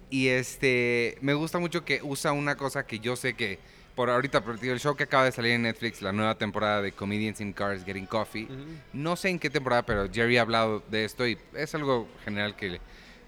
Y 0.10 0.28
este, 0.30 1.18
me 1.22 1.34
gusta 1.34 1.60
mucho 1.60 1.86
que 1.86 2.02
usa 2.04 2.32
una 2.32 2.56
cosa 2.56 2.86
que 2.86 3.00
yo 3.00 3.16
sé 3.16 3.36
que, 3.36 3.60
por 3.96 4.10
ahorita, 4.10 4.44
por 4.44 4.58
el 4.64 4.80
show 4.80 4.96
que 4.96 5.04
acaba 5.04 5.26
de 5.26 5.32
salir 5.32 5.52
en 5.52 5.64
Netflix, 5.64 6.02
la 6.02 6.12
nueva 6.12 6.36
temporada 6.38 6.82
de 6.82 6.92
Comedians 6.94 7.42
in 7.42 7.54
Cars 7.54 7.84
Getting 7.86 8.06
Coffee. 8.08 8.48
No 8.94 9.16
sé 9.16 9.30
en 9.30 9.40
qué 9.40 9.50
temporada, 9.50 9.84
pero 9.86 10.10
Jerry 10.12 10.38
ha 10.38 10.42
hablado 10.42 10.84
de 10.90 11.06
esto 11.06 11.28
y 11.28 11.38
es 11.56 11.76
algo 11.76 12.08
general 12.24 12.56
que 12.56 12.80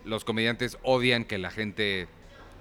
los 0.05 0.23
comediantes 0.25 0.77
odian 0.81 1.25
que 1.25 1.37
la 1.37 1.51
gente, 1.51 2.07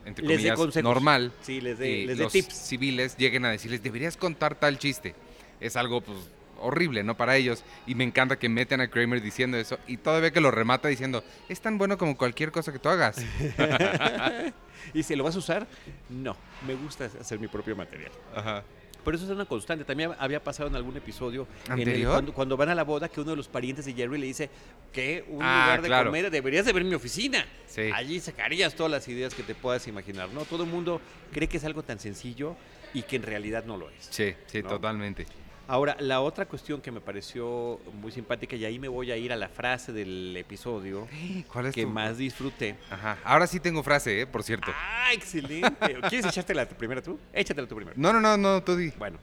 entre 0.04 0.26
comillas, 0.26 0.82
normal, 0.82 1.32
Sí, 1.40 1.60
les 1.62 1.78
les 1.78 2.18
los 2.18 2.32
tips. 2.32 2.52
civiles 2.54 3.16
lleguen 3.16 3.46
a 3.46 3.50
decirles, 3.50 3.82
deberías 3.82 4.16
contar 4.18 4.54
tal 4.54 4.78
chiste. 4.78 5.14
Es 5.60 5.76
algo, 5.76 6.02
pues, 6.02 6.18
horrible, 6.60 7.02
¿no? 7.02 7.16
Para 7.16 7.36
ellos. 7.36 7.64
Y 7.86 7.94
me 7.94 8.04
encanta 8.04 8.38
que 8.38 8.48
meten 8.48 8.80
a 8.80 8.88
Kramer 8.88 9.20
diciendo 9.20 9.56
eso 9.56 9.78
y 9.86 9.96
todavía 9.96 10.30
que 10.30 10.40
lo 10.40 10.50
remata 10.50 10.88
diciendo, 10.88 11.24
es 11.48 11.60
tan 11.60 11.78
bueno 11.78 11.98
como 11.98 12.16
cualquier 12.16 12.52
cosa 12.52 12.72
que 12.72 12.78
tú 12.78 12.88
hagas. 12.88 13.16
¿Y 14.94 15.02
si 15.02 15.14
lo 15.16 15.24
vas 15.24 15.36
a 15.36 15.38
usar? 15.38 15.66
No, 16.08 16.36
me 16.66 16.74
gusta 16.74 17.04
hacer 17.20 17.38
mi 17.38 17.48
propio 17.48 17.76
material. 17.76 18.10
Ajá. 18.34 18.62
Pero 19.04 19.16
eso 19.16 19.24
es 19.24 19.30
una 19.30 19.46
constante. 19.46 19.84
También 19.84 20.10
había 20.18 20.42
pasado 20.44 20.68
en 20.68 20.76
algún 20.76 20.94
episodio 20.96 21.46
en 21.70 21.78
el- 21.88 22.06
cuando, 22.06 22.34
cuando 22.34 22.56
van 22.58 22.68
a 22.68 22.74
la 22.74 22.84
boda 22.84 23.08
que 23.08 23.20
uno 23.22 23.30
de 23.30 23.36
los 23.36 23.48
parientes 23.48 23.86
de 23.86 23.94
Jerry 23.94 24.18
le 24.18 24.26
dice 24.26 24.50
que 24.92 25.24
un 25.28 25.42
Ah, 25.42 25.62
lugar 25.64 25.82
de 25.82 25.88
claro. 25.88 26.10
comer 26.10 26.30
deberías 26.30 26.66
de 26.66 26.72
ver 26.74 26.84
mi 26.84 26.94
oficina. 26.94 27.46
Sí. 27.66 27.90
Allí 27.94 28.20
sacarías 28.20 28.74
todas 28.74 28.92
las 28.92 29.08
ideas 29.08 29.34
que 29.34 29.42
te 29.42 29.54
puedas 29.54 29.86
imaginar, 29.88 30.28
¿no? 30.30 30.44
Todo 30.44 30.64
el 30.64 30.70
mundo 30.70 31.00
cree 31.32 31.48
que 31.48 31.56
es 31.56 31.64
algo 31.64 31.82
tan 31.82 31.98
sencillo 31.98 32.56
y 32.92 33.02
que 33.02 33.16
en 33.16 33.22
realidad 33.22 33.64
no 33.64 33.78
lo 33.78 33.88
es. 33.88 34.08
Sí, 34.10 34.34
sí, 34.46 34.62
¿No? 34.62 34.68
totalmente. 34.68 35.24
Ahora, 35.70 35.96
la 36.00 36.20
otra 36.20 36.46
cuestión 36.46 36.80
que 36.80 36.90
me 36.90 37.00
pareció 37.00 37.78
muy 38.02 38.10
simpática, 38.10 38.56
y 38.56 38.64
ahí 38.64 38.80
me 38.80 38.88
voy 38.88 39.12
a 39.12 39.16
ir 39.16 39.32
a 39.32 39.36
la 39.36 39.48
frase 39.48 39.92
del 39.92 40.36
episodio 40.36 41.06
¿Cuál 41.52 41.66
es 41.66 41.74
que 41.76 41.82
tu- 41.84 41.88
más 41.88 42.18
disfruté. 42.18 42.74
Ajá. 42.90 43.18
Ahora 43.22 43.46
sí 43.46 43.60
tengo 43.60 43.80
frase, 43.84 44.22
¿eh? 44.22 44.26
Por 44.26 44.42
cierto. 44.42 44.72
¡Ah, 44.74 45.10
excelente! 45.12 45.70
¿Quieres 46.08 46.26
echártela 46.26 46.66
primero 46.66 47.00
tú? 47.00 47.20
Échatela 47.32 47.68
tú 47.68 47.76
primero. 47.76 47.94
No, 47.96 48.12
no, 48.12 48.20
no, 48.20 48.36
no, 48.36 48.60
tú 48.64 48.74
di. 48.74 48.90
Bueno, 48.98 49.18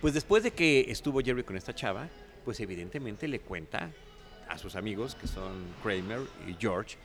pues 0.00 0.14
después 0.14 0.42
de 0.42 0.52
que 0.52 0.86
estuvo 0.88 1.20
Jerry 1.20 1.42
con 1.44 1.58
esta 1.58 1.74
chava, 1.74 2.08
pues 2.46 2.58
evidentemente 2.60 3.28
le 3.28 3.40
cuenta 3.40 3.90
a 4.48 4.56
sus 4.56 4.74
amigos, 4.74 5.16
que 5.16 5.26
son 5.26 5.66
Kramer 5.82 6.20
y 6.48 6.54
George, 6.58 6.96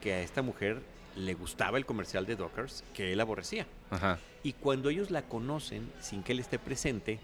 que 0.00 0.12
a 0.12 0.20
esta 0.20 0.42
mujer 0.42 0.80
le 1.16 1.34
gustaba 1.34 1.76
el 1.76 1.84
comercial 1.86 2.24
de 2.24 2.36
Dockers, 2.36 2.84
que 2.94 3.12
él 3.12 3.20
aborrecía. 3.20 3.66
Ajá. 3.90 4.20
Y 4.44 4.52
cuando 4.52 4.90
ellos 4.90 5.10
la 5.10 5.22
conocen, 5.22 5.90
sin 6.00 6.22
que 6.22 6.30
él 6.30 6.38
esté 6.38 6.60
presente, 6.60 7.18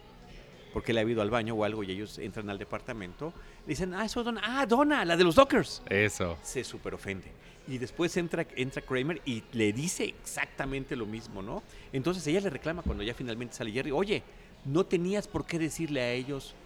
porque 0.75 0.91
él 0.91 0.99
ha 0.99 1.03
ido 1.05 1.23
al 1.23 1.31
baño 1.31 1.55
o 1.55 1.63
algo 1.63 1.85
y 1.85 1.93
ellos 1.93 2.19
entran 2.19 2.51
al 2.51 2.59
departamento, 2.59 3.33
le 3.65 3.71
dicen, 3.71 3.95
ah, 3.95 4.05
eso 4.05 4.21
es 4.21 4.27
Donna, 4.27 4.41
ah, 4.45 4.67
Donna, 4.67 5.05
la 5.05 5.17
de 5.17 5.23
los 5.23 5.37
Dockers. 5.37 5.83
Eso. 5.89 6.37
Se 6.43 6.65
super 6.65 6.95
ofende. 6.95 7.31
Y 7.69 7.79
después 7.79 8.17
entra, 8.17 8.45
entra 8.57 8.83
Kramer 8.83 9.23
y 9.25 9.45
le 9.53 9.73
dice 9.73 10.03
exactamente 10.03 10.97
lo 10.97 11.07
mismo, 11.07 11.43
¿no? 11.43 11.63
Entonces 11.93 12.27
ella 12.27 12.41
le 12.41 12.51
reclama 12.51 12.83
cuando 12.83 13.05
ya 13.05 13.15
finalmente 13.15 13.55
sale 13.55 13.71
Jerry, 13.71 13.93
oye, 13.93 14.25
no 14.65 14.85
tenías 14.85 15.29
por 15.29 15.47
qué 15.47 15.61
decirle 15.61 16.01
a 16.01 16.11
ellos 16.11 16.57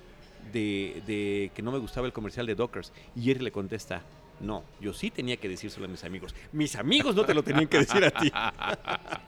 de, 0.54 1.02
de 1.06 1.50
que 1.54 1.60
no 1.60 1.70
me 1.70 1.78
gustaba 1.78 2.06
el 2.06 2.14
comercial 2.14 2.46
de 2.46 2.54
Dockers. 2.54 2.94
Y 3.14 3.24
Jerry 3.24 3.44
le 3.44 3.52
contesta, 3.52 4.02
no, 4.40 4.64
yo 4.80 4.92
sí 4.92 5.10
tenía 5.10 5.36
que 5.36 5.48
decírselo 5.48 5.86
a 5.86 5.88
mis 5.88 6.04
amigos. 6.04 6.34
Mis 6.52 6.76
amigos 6.76 7.14
no 7.16 7.24
te 7.24 7.34
lo 7.34 7.42
tenían 7.42 7.66
que 7.66 7.78
decir 7.78 8.04
a 8.04 8.10
ti. 8.10 8.30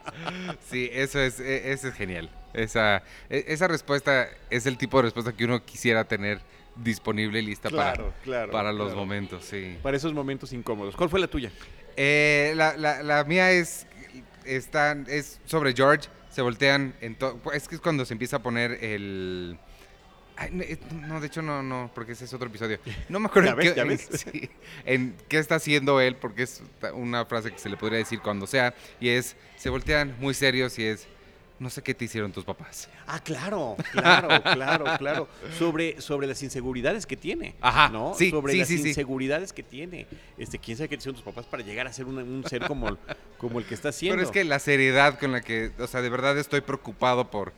Sí, 0.69 0.89
eso 0.93 1.21
es, 1.21 1.41
e- 1.41 1.73
eso 1.73 1.89
es 1.89 1.95
genial. 1.95 2.31
Esa, 2.53 2.99
e- 3.29 3.45
esa 3.49 3.69
respuesta 3.69 4.29
es 4.51 4.67
el 4.67 4.77
tipo 4.77 4.99
de 4.99 5.05
respuesta 5.05 5.33
que 5.33 5.45
uno 5.45 5.65
quisiera 5.65 6.05
tener 6.07 6.41
disponible 6.77 7.41
y 7.41 7.47
lista 7.47 7.69
Claro, 7.69 8.11
para, 8.11 8.23
claro, 8.23 8.53
para 8.53 8.73
los 8.73 8.87
claro. 8.89 9.01
momentos, 9.01 9.45
sí. 9.45 9.79
Para 9.83 9.97
esos 9.97 10.13
momentos 10.13 10.53
incómodos. 10.53 10.97
¿Cuál 10.97 11.09
fue 11.11 11.21
la 11.21 11.27
tuya? 11.29 11.51
Eh, 11.97 12.53
la, 12.57 12.77
la- 12.77 13.03
la 13.03 13.25
mía 13.25 13.51
es, 13.53 13.87
están, 14.45 15.07
es 15.09 15.41
sobre 15.45 15.73
George. 15.75 16.09
Se 16.31 16.43
voltean. 16.43 16.95
En 17.01 17.17
es 17.53 17.67
que 17.67 17.75
es 17.75 17.81
cuando 17.81 18.05
se 18.05 18.15
empieza 18.15 18.37
a 18.37 18.43
poner 18.43 18.73
el. 18.85 19.59
Ay, 20.41 20.79
no, 21.07 21.21
de 21.21 21.27
hecho 21.27 21.43
no, 21.43 21.63
no, 21.63 21.91
porque 21.95 22.13
ese 22.13 22.25
es 22.25 22.33
otro 22.33 22.49
episodio. 22.49 22.79
No 23.11 23.21
me 23.21 23.27
acuerdo 23.27 23.49
¿Ya 23.51 23.53
en, 23.53 23.59
ves? 23.59 23.69
qué, 23.71 23.77
¿Ya 23.77 23.83
en- 23.83 23.89
ves? 23.89 24.09
sí, 24.33 24.51
en 24.87 25.17
qué 25.29 25.39
está 25.39 25.57
haciendo 25.57 26.01
él, 26.01 26.17
porque 26.17 26.45
es 26.45 26.63
una 26.95 27.27
frase 27.27 27.53
que 27.53 27.59
se 27.59 27.69
le 27.69 27.77
podría 27.77 27.99
decir 27.99 28.21
cuando 28.21 28.47
sea. 28.47 28.75
Y 29.01 29.11
es, 29.11 29.37
se 29.59 29.69
voltean 29.69 30.17
muy 30.19 30.33
serios 30.33 30.79
y 30.79 30.85
es, 30.87 31.07
no 31.59 31.69
sé 31.69 31.83
qué 31.83 31.93
te 31.93 32.07
hicieron 32.07 32.33
tus 32.33 32.43
papás. 32.47 32.89
Ah, 33.07 33.21
claro, 33.23 33.77
claro, 33.93 34.43
claro, 34.43 34.85
claro. 34.97 35.29
Sobre, 35.59 36.01
sobre 36.01 36.27
las 36.27 36.43
inseguridades 36.43 37.05
que 37.05 37.19
tiene. 37.19 37.55
Ajá, 37.61 37.91
¿no? 37.91 38.15
sí, 38.15 38.31
sobre 38.31 38.55
sí, 38.55 38.59
las 38.61 38.69
sí, 38.69 38.77
inseguridades 38.89 39.53
que 39.53 39.63
tiene. 39.63 40.07
Este, 40.39 40.59
quién 40.59 40.79
sabe 40.79 40.89
qué 40.89 40.97
te 40.97 41.01
hicieron 41.03 41.17
tus 41.17 41.25
papás 41.25 41.45
para 41.45 41.63
llegar 41.63 41.87
a 41.87 41.93
ser 41.93 42.07
un, 42.07 42.17
un 42.17 42.45
ser 42.49 42.67
como, 42.67 42.97
como 43.37 43.59
el 43.59 43.67
que 43.67 43.75
está 43.75 43.91
haciendo. 43.91 44.17
Pero 44.17 44.27
es 44.27 44.33
que 44.33 44.45
la 44.45 44.59
seriedad 44.59 45.19
con 45.19 45.33
la 45.33 45.43
que, 45.43 45.71
o 45.79 45.87
sea, 45.87 46.01
de 46.01 46.09
verdad 46.09 46.39
estoy 46.39 46.63
preocupado 46.63 47.31
por, 47.31 47.53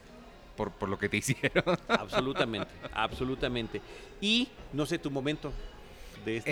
por, 0.56 0.70
por 0.72 0.88
lo 0.88 0.98
que 0.98 1.08
te 1.08 1.16
hicieron. 1.18 1.64
Absolutamente, 1.88 2.70
absolutamente. 2.92 3.80
Y 4.20 4.48
no 4.72 4.86
sé 4.86 4.98
tu 4.98 5.10
momento 5.10 5.52
de 6.24 6.36
este 6.38 6.50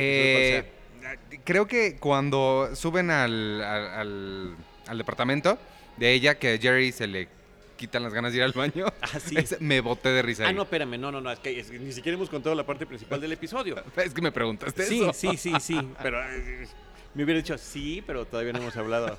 episodio, 0.61 0.65
¿cuál 1.01 1.15
Eh, 1.15 1.41
creo 1.45 1.67
que 1.67 1.97
cuando 1.97 2.71
suben 2.75 3.11
al, 3.11 3.63
al, 3.63 4.57
al- 4.87 4.99
departamento 4.99 5.59
de 5.97 6.13
ella, 6.13 6.39
que 6.39 6.55
a 6.55 6.59
Jerry 6.59 6.93
se 6.93 7.07
le 7.07 7.29
quitan 7.77 8.03
las 8.03 8.13
ganas 8.13 8.33
de 8.33 8.39
ir 8.39 8.45
al 8.45 8.53
baño, 8.53 8.87
Ah, 9.01 9.19
sí. 9.21 9.37
es- 9.39 9.61
me 9.61 9.81
boté 9.81 10.11
de 10.11 10.21
risa. 10.23 10.45
Ah, 10.45 10.49
ahí. 10.49 10.55
no, 10.55 10.63
espérame, 10.63 10.99
no, 10.99 11.11
no, 11.13 11.21
no, 11.21 11.31
es 11.31 11.39
que 11.39 11.59
es 11.59 11.71
que 11.71 11.79
ni 11.79 11.93
siquiera 11.93 12.17
hemos 12.17 12.29
contado 12.29 12.55
la 12.55 12.67
parte 12.67 12.85
principal 12.87 13.21
del 13.21 13.33
episodio. 13.33 13.83
Es 13.97 14.13
que 14.13 14.21
me 14.23 14.33
preguntaste 14.33 14.83
Sí, 14.85 15.03
eso. 15.03 15.13
sí, 15.13 15.37
sí, 15.37 15.53
sí, 15.61 15.81
pero 16.03 16.23
eh, 16.23 16.67
me 17.15 17.25
hubiera 17.25 17.39
dicho 17.41 17.57
sí, 17.57 18.03
pero 18.07 18.27
todavía 18.27 18.53
no 18.53 18.59
hemos 18.61 18.77
hablado 18.77 19.17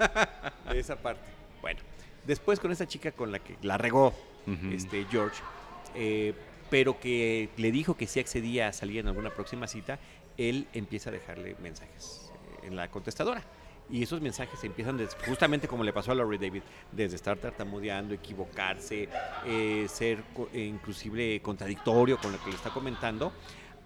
de 0.70 0.80
esa 0.80 0.96
parte. 0.98 1.22
Bueno, 1.62 1.80
después 2.26 2.60
con 2.60 2.72
esa 2.72 2.88
chica 2.88 3.12
con 3.12 3.32
la 3.32 3.40
que 3.40 3.56
la 3.64 3.78
regó 3.78 4.14
Este 4.72 5.06
George, 5.10 5.42
eh, 5.96 6.34
pero 6.70 7.00
que 7.00 7.50
le 7.58 7.72
dijo 7.72 7.96
que 7.96 8.08
si 8.08 8.20
accedía 8.20 8.68
a 8.68 8.74
salir 8.74 9.00
en 9.00 9.08
alguna 9.08 9.30
próxima 9.30 9.68
cita, 9.68 10.00
él 10.38 10.68
empieza 10.74 11.10
a 11.10 11.14
dejarle 11.14 11.56
mensajes 11.62 12.32
eh, 12.34 12.68
en 12.68 12.76
la 12.76 12.90
contestadora. 12.90 13.44
Y 13.90 14.04
esos 14.04 14.22
mensajes 14.22 14.64
empiezan 14.64 15.06
justamente 15.28 15.68
como 15.68 15.84
le 15.84 15.92
pasó 15.92 16.14
a 16.14 16.16
Laurie 16.16 16.40
David, 16.40 16.62
desde 16.94 17.18
estar 17.18 17.38
tartamudeando, 17.38 18.14
equivocarse, 18.14 19.10
eh, 19.46 19.86
ser 19.90 20.24
inclusive 20.54 21.42
contradictorio 21.42 22.18
con 22.18 22.32
lo 22.32 22.42
que 22.42 22.52
le 22.52 22.56
está 22.56 22.70
comentando, 22.70 23.34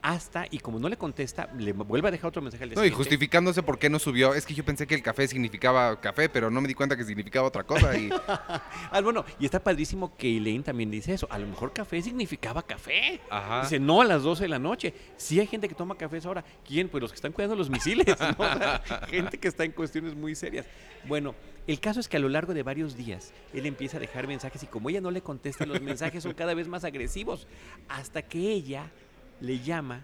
hasta, 0.06 0.46
y 0.52 0.60
como 0.60 0.78
no 0.78 0.88
le 0.88 0.98
contesta, 0.98 1.50
le 1.58 1.74
vuelve 1.74 2.10
a 2.10 2.12
dejar 2.12 2.28
otro 2.28 2.40
mensaje 2.40 2.64
al 2.64 2.76
No, 2.76 2.86
y 2.86 2.92
justificándose 2.92 3.64
por 3.64 3.80
qué 3.80 3.90
no 3.90 3.98
subió. 3.98 4.36
Es 4.36 4.46
que 4.46 4.54
yo 4.54 4.64
pensé 4.64 4.86
que 4.86 4.94
el 4.94 5.02
café 5.02 5.28
significaba 5.28 6.00
café, 6.00 6.30
pero 6.30 6.52
no 6.52 6.62
me 6.62 6.68
di 6.68 6.76
cuenta 6.76 6.96
que 6.96 7.04
significaba 7.04 7.48
otra 7.48 7.64
cosa. 7.64 7.98
Y 7.98 8.10
Ah, 8.92 9.02
bueno, 9.02 9.26
y 9.40 9.46
está 9.46 9.60
padrísimo 9.60 10.16
que 10.16 10.38
Elaine 10.38 10.64
también 10.64 10.92
dice 10.92 11.16
eso. 11.16 11.28
A 11.32 11.40
lo 11.40 11.48
mejor 11.48 11.74
café 11.74 12.04
significaba 12.04 12.62
café. 12.62 13.20
Ajá. 13.32 13.64
Dice, 13.64 13.80
no 13.80 14.00
a 14.00 14.06
las 14.06 14.22
12 14.22 14.44
de 14.44 14.50
la 14.50 14.60
noche. 14.60 14.94
Sí 15.18 15.40
hay 15.40 15.48
gente 15.48 15.68
que 15.68 15.74
toma 15.74 15.98
café 15.98 16.18
a 16.18 16.20
esa 16.20 16.30
hora. 16.30 16.46
¿Quién? 16.64 16.88
Pues 16.88 17.02
los 17.02 17.12
que 17.12 17.16
están 17.16 17.32
cuidando 17.32 17.56
los 17.56 17.72
misiles. 17.72 18.06
¿no? 18.20 18.36
O 18.38 18.58
sea, 18.58 18.84
gente 19.10 19.40
que 19.40 19.48
está 19.48 19.64
en 19.64 19.72
cuestiones 19.72 20.14
muy 20.14 20.36
serias. 20.36 20.68
Bueno, 21.08 21.34
el 21.66 21.80
caso 21.80 22.00
es 22.00 22.08
que 22.08 22.18
a 22.18 22.20
lo 22.20 22.30
largo 22.30 22.54
de 22.54 22.62
varios 22.62 22.96
días, 22.96 23.34
él 23.56 23.66
empieza 23.66 23.98
a 23.98 24.00
dejar 24.00 24.28
mensajes 24.28 24.62
y 24.62 24.68
como 24.68 24.92
ella 24.92 25.02
no 25.02 25.10
le 25.10 25.22
contesta, 25.22 25.66
los 25.66 25.82
mensajes 25.82 26.22
son 26.22 26.34
cada 26.34 26.54
vez 26.54 26.68
más 26.68 26.84
agresivos. 26.84 27.48
Hasta 27.90 28.22
que 28.22 28.38
ella 28.38 28.92
le 29.42 29.60
llama 29.60 30.04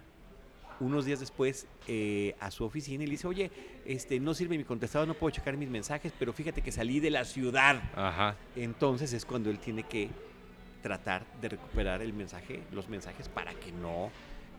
unos 0.80 1.04
días 1.04 1.20
después 1.20 1.66
eh, 1.86 2.34
a 2.40 2.50
su 2.50 2.64
oficina 2.64 3.04
y 3.04 3.06
le 3.06 3.12
dice, 3.12 3.26
oye, 3.28 3.50
este, 3.86 4.18
no 4.18 4.34
sirve 4.34 4.56
mi 4.58 4.64
contestador, 4.64 5.06
no 5.06 5.14
puedo 5.14 5.30
checar 5.30 5.56
mis 5.56 5.68
mensajes, 5.68 6.12
pero 6.18 6.32
fíjate 6.32 6.60
que 6.62 6.72
salí 6.72 6.98
de 6.98 7.10
la 7.10 7.24
ciudad. 7.24 7.80
Ajá. 7.94 8.36
Entonces 8.56 9.12
es 9.12 9.24
cuando 9.24 9.50
él 9.50 9.58
tiene 9.60 9.84
que 9.84 10.08
tratar 10.82 11.24
de 11.40 11.50
recuperar 11.50 12.02
el 12.02 12.12
mensaje, 12.12 12.62
los 12.72 12.88
mensajes 12.88 13.28
para 13.28 13.54
que 13.54 13.70
no 13.70 14.10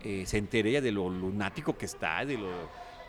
eh, 0.03 0.23
se 0.25 0.38
entere 0.38 0.69
ella 0.69 0.81
de 0.81 0.91
lo 0.93 1.09
lunático 1.09 1.77
que 1.77 1.86
está, 1.86 2.23
de 2.25 2.38
lo 2.38 2.49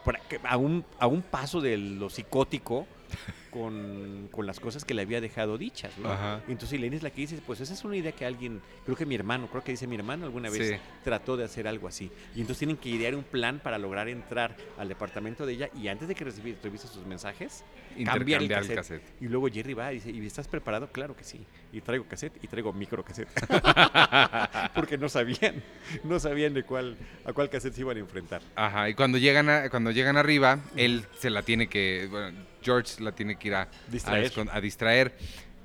para 0.04 0.18
que- 0.20 0.40
a 0.42 0.56
un, 0.56 0.84
a 0.98 1.06
un 1.06 1.22
paso 1.22 1.60
de 1.60 1.76
lo 1.78 2.10
psicótico 2.10 2.86
con, 3.54 4.28
con 4.32 4.46
las 4.46 4.58
cosas 4.58 4.84
que 4.84 4.92
le 4.94 5.02
había 5.02 5.20
dejado 5.20 5.56
dichas. 5.56 5.96
¿no? 5.98 6.10
Ajá. 6.10 6.40
Entonces 6.48 6.72
Elaine 6.76 6.96
es 6.96 7.02
la 7.04 7.10
que 7.10 7.20
dice, 7.20 7.38
pues 7.46 7.60
esa 7.60 7.72
es 7.72 7.84
una 7.84 7.96
idea 7.96 8.10
que 8.12 8.26
alguien, 8.26 8.60
creo 8.84 8.96
que 8.96 9.06
mi 9.06 9.14
hermano, 9.14 9.46
creo 9.46 9.62
que 9.62 9.70
dice 9.70 9.86
mi 9.86 9.94
hermano 9.96 10.24
alguna 10.26 10.50
vez 10.50 10.68
Sí. 10.68 10.74
trató 11.04 11.36
de 11.36 11.44
hacer 11.44 11.68
algo 11.68 11.86
así. 11.88 12.10
Y 12.34 12.40
entonces 12.40 12.58
tienen 12.58 12.76
que 12.76 12.88
idear 12.88 13.14
un 13.14 13.22
plan 13.22 13.60
para 13.60 13.78
lograr 13.78 14.08
entrar 14.08 14.56
al 14.76 14.88
departamento 14.88 15.46
de 15.46 15.52
ella 15.54 15.70
y 15.80 15.86
antes 15.88 16.08
de 16.08 16.14
que 16.16 16.26
recibi- 16.26 16.56
revise 16.62 16.88
sus 16.88 17.06
mensajes, 17.06 17.62
cambiar 18.04 18.40
el 18.40 18.44
Intercambiar 18.44 18.60
cassette. 18.60 18.70
el 18.70 18.76
cassette. 18.76 19.22
Y 19.22 19.28
luego 19.28 19.48
Jerry 19.48 19.74
va 19.74 19.92
y 19.92 19.96
dice, 19.96 20.10
¿y 20.10 20.26
estás 20.26 20.48
preparado? 20.48 20.88
Claro 20.90 21.16
que 21.16 21.22
sí. 21.22 21.46
Y 21.72 21.80
traigo 21.80 22.04
cassette 22.08 22.42
y 22.42 22.48
traigo 22.48 22.72
micro 22.72 23.04
cassette. 23.04 23.28
Porque 24.74 24.98
no 24.98 25.08
sabían, 25.08 25.62
no 26.02 26.18
sabían 26.18 26.54
de 26.54 26.64
cuál, 26.64 26.96
a 27.24 27.32
cuál 27.32 27.48
cassette 27.50 27.74
se 27.74 27.80
iban 27.82 27.96
a 27.96 28.00
enfrentar. 28.00 28.42
Ajá, 28.56 28.88
y 28.88 28.94
cuando 28.94 29.18
llegan, 29.18 29.48
a- 29.48 29.68
cuando 29.70 29.90
llegan 29.92 30.16
arriba, 30.16 30.58
él 30.76 31.04
se 31.18 31.30
la 31.30 31.42
tiene 31.42 31.68
que, 31.68 32.08
bueno, 32.10 32.38
George 32.62 33.02
la 33.02 33.12
tiene 33.12 33.36
que 33.36 33.43
ir 33.48 33.54
a 33.54 33.68
Distraer. 33.88 34.30
escon- 34.32 34.50
a 34.52 34.60
distraer. 34.60 35.16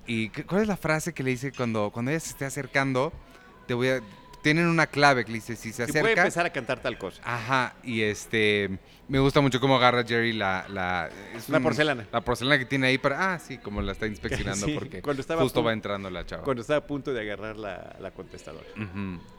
¿Y 0.07 0.29
cuál 0.29 0.61
es 0.63 0.67
la 0.67 0.77
frase 0.77 1.13
que 1.13 1.23
le 1.23 1.31
dice 1.31 1.51
cuando, 1.51 1.91
cuando 1.91 2.11
ella 2.11 2.19
se 2.19 2.29
esté 2.31 2.45
acercando? 2.45 3.13
Te 3.67 3.73
voy 3.75 3.89
a, 3.89 4.01
tienen 4.41 4.65
una 4.67 4.87
clave 4.87 5.23
que 5.25 5.31
le 5.31 5.35
dice, 5.37 5.55
si 5.55 5.71
se 5.71 5.85
Si 5.85 5.91
puede 5.91 6.03
acerca... 6.05 6.21
empezar 6.21 6.45
a 6.45 6.49
cantar 6.49 6.81
tal 6.81 6.97
cosa. 6.97 7.21
Ajá, 7.23 7.75
y 7.83 8.01
este, 8.01 8.79
me 9.07 9.19
gusta 9.19 9.41
mucho 9.41 9.59
cómo 9.59 9.75
agarra 9.75 10.03
Jerry 10.03 10.33
la... 10.33 10.65
La, 10.69 11.09
es 11.35 11.47
La 11.49 11.59
porcelana. 11.59 12.07
La 12.11 12.21
porcelana 12.21 12.57
que 12.57 12.65
tiene 12.65 12.87
ahí 12.87 12.97
para... 12.97 13.33
Ah, 13.33 13.37
sí, 13.39 13.59
como 13.59 13.81
la 13.83 13.91
está 13.91 14.07
inspeccionando 14.07 14.65
Sí, 14.65 14.73
porque 14.73 15.01
cuando 15.03 15.21
estaba 15.21 15.43
justo 15.43 15.59
punto- 15.59 15.67
va 15.67 15.73
entrando 15.73 16.09
la 16.09 16.25
chava. 16.25 16.43
Cuando 16.43 16.61
estaba 16.61 16.79
a 16.79 16.87
punto 16.87 17.13
de 17.13 17.21
agarrar 17.21 17.57
la, 17.57 17.95
la 17.99 18.09
contestadora. 18.11 18.65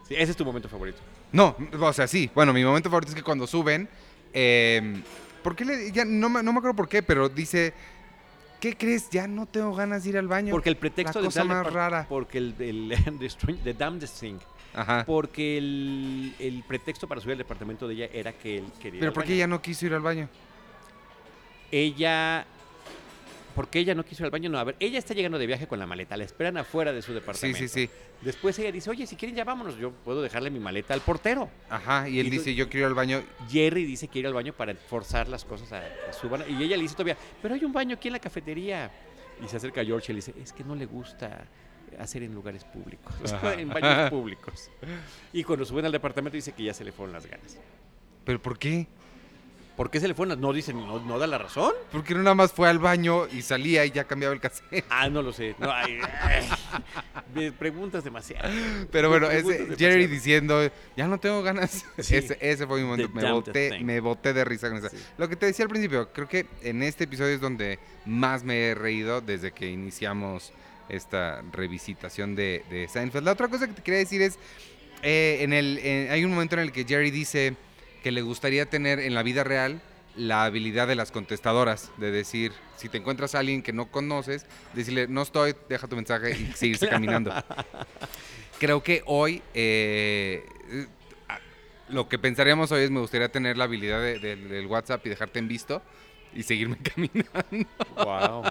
Sí, 0.07 0.15
ese 0.17 0.31
es 0.31 0.37
tu 0.37 0.45
momento 0.45 0.69
favorito. 0.69 0.99
No, 1.33 1.57
o 1.81 1.91
sea, 1.93 2.07
sí. 2.07 2.29
Bueno, 2.33 2.53
mi 2.53 2.63
momento 2.63 2.89
favorito 2.89 3.09
es 3.11 3.15
que 3.15 3.23
cuando 3.23 3.45
suben, 3.47 3.89
eh, 4.33 5.01
¿por 5.43 5.55
qué 5.55 5.65
le, 5.65 5.91
ya 5.91 6.05
no, 6.05 6.29
me- 6.29 6.43
no 6.43 6.53
me 6.53 6.59
acuerdo 6.59 6.75
por 6.77 6.87
qué, 6.87 7.01
pero 7.03 7.27
dice, 7.27 7.73
¿qué 8.61 8.77
crees? 8.77 9.09
Ya 9.09 9.27
no 9.27 9.45
tengo 9.45 9.75
ganas 9.75 10.03
de 10.05 10.11
ir 10.11 10.17
al 10.17 10.29
baño. 10.29 10.51
Porque 10.51 10.69
el 10.69 10.77
pretexto 10.77 11.19
La 11.19 11.23
de 11.23 11.27
cosa 11.27 11.43
más 11.43 11.73
rara. 11.73 12.05
Porque 12.07 12.37
el, 12.37 12.55
el 12.59 13.19
the, 13.63 13.73
Damnedest 13.73 14.19
Thing. 14.21 14.37
Ajá. 14.73 15.03
Porque 15.05 15.57
el, 15.57 16.33
el 16.39 16.63
pretexto 16.63 17.07
para 17.07 17.19
subir 17.19 17.33
al 17.33 17.39
departamento 17.39 17.87
de 17.89 17.95
ella 17.95 18.09
era 18.13 18.31
que 18.31 18.59
él 18.59 18.65
quería. 18.79 18.95
ir 18.95 18.99
Pero 18.99 19.09
al 19.09 19.13
¿por 19.13 19.23
qué 19.23 19.29
baño. 19.31 19.35
ella 19.35 19.47
no 19.47 19.61
quiso 19.61 19.85
ir 19.87 19.93
al 19.93 20.01
baño? 20.01 20.29
Ella. 21.71 22.45
¿Por 23.55 23.69
qué 23.69 23.79
ella 23.79 23.93
no 23.95 24.03
quiso 24.03 24.23
ir 24.23 24.25
al 24.25 24.31
baño? 24.31 24.49
No, 24.49 24.57
a 24.59 24.63
ver, 24.63 24.75
ella 24.79 24.97
está 24.99 25.13
llegando 25.13 25.37
de 25.37 25.45
viaje 25.45 25.67
con 25.67 25.77
la 25.79 25.85
maleta, 25.85 26.15
la 26.17 26.23
esperan 26.23 26.57
afuera 26.57 26.91
de 26.93 27.01
su 27.01 27.09
Sí, 27.09 27.13
departamento. 27.15 27.59
sí, 27.59 27.67
sí. 27.67 27.89
Después 28.21 28.57
ella 28.59 28.71
dice, 28.71 28.89
oye, 28.89 29.05
si 29.07 29.15
quieren 29.15 29.35
ya 29.35 29.43
vámonos, 29.43 29.77
yo 29.77 29.91
puedo 29.91 30.21
dejarle 30.21 30.49
mi 30.49 30.59
maleta 30.59 30.93
al 30.93 31.01
portero. 31.01 31.49
Ajá, 31.69 32.07
y 32.09 32.19
él 32.19 32.27
Y 32.27 32.29
dice, 32.29 32.55
yo 32.55 32.69
quiero 32.69 32.85
ir 32.85 32.89
al 32.89 32.93
baño. 32.95 33.23
Jerry 33.49 33.85
dice 33.85 34.07
que 34.07 34.19
ir 34.19 34.27
al 34.27 34.33
baño 34.33 34.53
para 34.53 34.73
forzar 34.75 35.27
las 35.27 35.43
cosas 35.45 35.71
a 35.73 35.81
que 35.81 36.13
suban. 36.13 36.43
Y 36.49 36.63
ella 36.63 36.75
le 36.77 36.83
dice 36.83 36.95
todavía, 36.95 37.17
pero 37.41 37.55
hay 37.55 37.63
un 37.65 37.73
baño 37.73 37.95
aquí 37.95 38.07
en 38.07 38.13
la 38.13 38.19
cafetería. 38.19 38.91
Y 39.43 39.47
se 39.47 39.57
acerca 39.57 39.81
a 39.81 39.85
George 39.85 40.11
y 40.11 40.15
le 40.15 40.17
dice, 40.17 40.33
es 40.41 40.53
que 40.53 40.63
no 40.63 40.75
le 40.75 40.85
gusta 40.85 41.45
hacer 41.99 42.23
en 42.23 42.33
lugares 42.33 42.63
públicos, 42.63 43.13
en 43.57 43.69
baños 43.69 44.09
públicos. 44.09 44.69
Y 45.33 45.43
cuando 45.43 45.65
suben 45.65 45.85
al 45.85 45.91
departamento 45.91 46.35
dice 46.35 46.51
que 46.53 46.63
ya 46.63 46.73
se 46.73 46.83
le 46.85 46.91
fueron 46.91 47.11
las 47.13 47.25
ganas. 47.25 47.57
¿Pero 48.23 48.41
por 48.41 48.57
qué? 48.59 48.87
¿Por 49.77 49.89
qué 49.89 49.99
se 49.99 50.07
le 50.07 50.13
las 50.25 50.37
No 50.37 50.53
dice, 50.53 50.73
no, 50.73 50.99
no 50.99 51.17
da 51.17 51.25
la 51.27 51.37
razón. 51.37 51.73
Porque 51.91 52.13
no 52.13 52.21
nada 52.21 52.35
más 52.35 52.51
fue 52.51 52.69
al 52.69 52.77
baño 52.79 53.27
y 53.31 53.41
salía 53.41 53.85
y 53.85 53.91
ya 53.91 54.03
cambiaba 54.03 54.33
el 54.33 54.39
cassette. 54.41 54.85
Ah, 54.89 55.09
no 55.09 55.21
lo 55.21 55.33
sé. 55.33 55.55
No, 55.57 55.71
ay, 55.71 55.97
ay, 56.21 56.47
me 57.33 57.51
preguntas 57.51 58.03
demasiado. 58.03 58.49
Pero 58.91 59.09
bueno, 59.09 59.29
ese 59.31 59.75
Jerry 59.77 60.07
diciendo, 60.07 60.69
ya 60.95 61.07
no 61.07 61.19
tengo 61.19 61.41
ganas. 61.41 61.85
Sí. 62.01 62.15
Ese, 62.15 62.37
ese 62.41 62.65
fue 62.67 62.79
mi 62.81 62.85
momento. 62.87 63.07
The 63.13 63.21
Me 63.21 63.31
boté, 63.31 63.79
me 63.83 63.99
boté 63.99 64.33
de 64.33 64.43
risa 64.45 64.69
con 64.69 64.77
esa. 64.79 64.89
Sí. 64.89 64.97
Lo 65.17 65.29
que 65.29 65.35
te 65.35 65.45
decía 65.45 65.63
al 65.65 65.69
principio, 65.69 66.09
creo 66.11 66.27
que 66.27 66.45
en 66.63 66.83
este 66.83 67.05
episodio 67.05 67.33
es 67.35 67.41
donde 67.41 67.79
más 68.05 68.43
me 68.43 68.67
he 68.69 68.75
reído 68.75 69.21
desde 69.21 69.51
que 69.51 69.67
iniciamos 69.69 70.51
esta 70.89 71.41
revisitación 71.53 72.35
de, 72.35 72.63
de 72.69 72.87
Seinfeld. 72.87 73.23
La 73.25 73.31
otra 73.31 73.47
cosa 73.47 73.67
que 73.67 73.73
te 73.73 73.81
quería 73.81 73.99
decir 73.99 74.21
es, 74.21 74.37
eh, 75.03 75.37
en 75.41 75.53
el, 75.53 75.77
en- 75.79 76.11
hay 76.11 76.25
un 76.25 76.31
momento 76.31 76.55
en 76.55 76.61
el 76.63 76.71
que 76.71 76.83
Jerry 76.85 77.11
dice 77.11 77.55
que 78.03 78.11
le 78.11 78.21
gustaría 78.21 78.65
tener 78.67 78.99
en 78.99 79.13
la 79.13 79.23
vida 79.23 79.43
real 79.43 79.81
la 80.15 80.43
habilidad 80.43 80.87
de 80.87 80.95
las 80.95 81.11
contestadoras, 81.11 81.89
de 81.97 82.11
decir, 82.11 82.51
si 82.75 82.89
te 82.89 82.97
encuentras 82.97 83.33
a 83.35 83.39
alguien 83.39 83.61
que 83.63 83.71
no 83.71 83.85
conoces, 83.91 84.45
decirle, 84.73 85.07
no 85.07 85.21
estoy, 85.21 85.55
deja 85.69 85.87
tu 85.87 85.95
mensaje 85.95 86.31
y 86.37 86.51
seguirse 86.55 86.89
caminando. 86.89 87.31
Creo 88.59 88.83
que 88.83 89.03
hoy 89.05 89.41
eh, 89.53 90.43
lo 91.89 92.09
que 92.09 92.19
pensaríamos 92.19 92.71
hoy 92.71 92.83
es 92.83 92.91
me 92.91 92.99
gustaría 92.99 93.29
tener 93.31 93.57
la 93.57 93.63
habilidad 93.65 94.01
de- 94.01 94.19
de- 94.19 94.35
del 94.35 94.65
WhatsApp 94.67 95.05
y 95.05 95.09
dejarte 95.09 95.39
en 95.39 95.47
visto 95.47 95.81
y 96.33 96.43
seguirme 96.43 96.77
caminando. 96.83 97.71
Wow, 97.95 98.43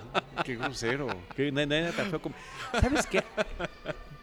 qué 0.44 0.56
grosero. 0.56 1.08
Qué, 1.36 1.52
na- 1.52 1.66
nada 1.66 1.92
tan 1.92 2.10
feo 2.10 2.20
como- 2.22 2.34
¿Sabes 2.80 3.06
qué? 3.06 3.22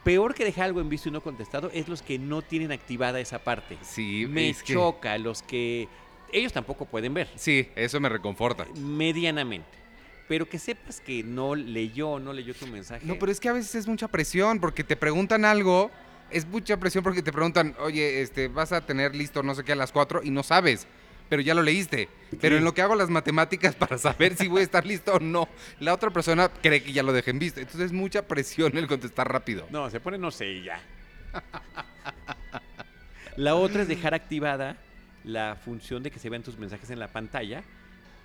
Peor 0.07 0.33
que 0.33 0.45
dejar 0.45 0.63
algo 0.63 0.79
en 0.79 0.87
visto 0.87 1.09
y 1.09 1.11
no 1.11 1.19
contestado 1.21 1.69
es 1.73 1.89
los 1.89 2.01
que 2.01 2.17
no 2.17 2.41
tienen 2.41 2.71
activada 2.71 3.19
esa 3.19 3.39
parte. 3.43 3.77
Sí, 3.81 4.25
Me 4.29 4.47
es 4.51 4.63
que- 4.63 4.71
choca 4.73 5.17
los 5.17 5.41
que 5.41 5.89
ellos 6.31 6.53
tampoco 6.53 6.85
pueden 6.85 7.13
ver 7.13 7.27
Sí, 7.35 7.67
eso 7.75 7.99
me 7.99 8.07
reconforta. 8.07 8.65
medianamente. 8.79 9.67
Pero 10.29 10.47
que 10.47 10.59
sepas 10.59 11.01
que 11.01 11.23
no 11.23 11.55
leyó, 11.55 12.19
no 12.19 12.31
leyó 12.31 12.53
tu 12.53 12.67
mensaje. 12.67 13.05
No, 13.05 13.19
pero 13.19 13.33
es 13.33 13.41
que 13.41 13.49
a 13.49 13.53
veces 13.53 13.75
es 13.75 13.85
mucha 13.85 14.07
presión 14.07 14.61
porque 14.61 14.85
te 14.85 14.95
preguntan 14.95 15.43
algo, 15.43 15.91
es 16.31 16.45
mucha 16.47 16.77
presión 16.77 17.03
porque 17.03 17.21
te 17.21 17.33
preguntan, 17.33 17.75
oye, 17.77 18.21
este, 18.21 18.47
vas 18.47 18.71
a 18.71 18.85
tener 18.85 19.13
listo 19.13 19.43
no 19.43 19.55
sé 19.55 19.65
qué 19.65 19.73
a 19.73 19.75
las 19.75 19.91
4 19.91 20.21
y 20.23 20.29
no 20.29 20.41
sabes, 20.41 20.87
pero 21.29 21.41
ya 21.41 21.53
lo 21.53 21.61
leíste. 21.61 22.09
Pero 22.41 22.55
Sí. 22.55 22.59
en 22.59 22.63
lo 22.65 22.73
que 22.73 22.81
hago 22.81 22.95
las 22.95 23.09
matemáticas 23.09 23.75
para 23.91 23.97
saber 23.97 24.35
si 24.35 24.47
voy 24.47 24.61
a 24.61 24.63
estar 24.63 24.85
listo 24.85 25.13
o 25.13 25.19
no, 25.19 25.47
la 25.79 25.93
otra 25.93 26.09
persona 26.09 26.49
cree 26.49 26.83
que 26.83 26.93
ya 26.93 27.03
lo 27.03 27.13
dejé 27.13 27.31
en 27.31 27.39
visto. 27.39 27.59
Entonces 27.59 27.87
es 27.87 27.91
mucha 27.93 28.27
presión 28.27 28.77
el 28.77 28.87
contestar 28.87 29.31
rápido. 29.31 29.65
No, 29.69 29.89
se 29.89 29.99
pone 29.99 30.17
no 30.17 30.31
sé 30.31 30.47
y 30.51 30.63
ya. 30.63 30.81
La 33.35 33.55
otra 33.55 33.83
es 33.83 33.87
dejar 33.87 34.13
activada 34.15 34.77
la 35.23 35.55
función 35.63 36.01
de 36.01 36.09
que 36.09 36.17
se 36.19 36.29
vean 36.29 36.41
tus 36.41 36.57
mensajes 36.57 36.89
en 36.89 36.99
la 36.99 37.07
pantalla 37.07 37.63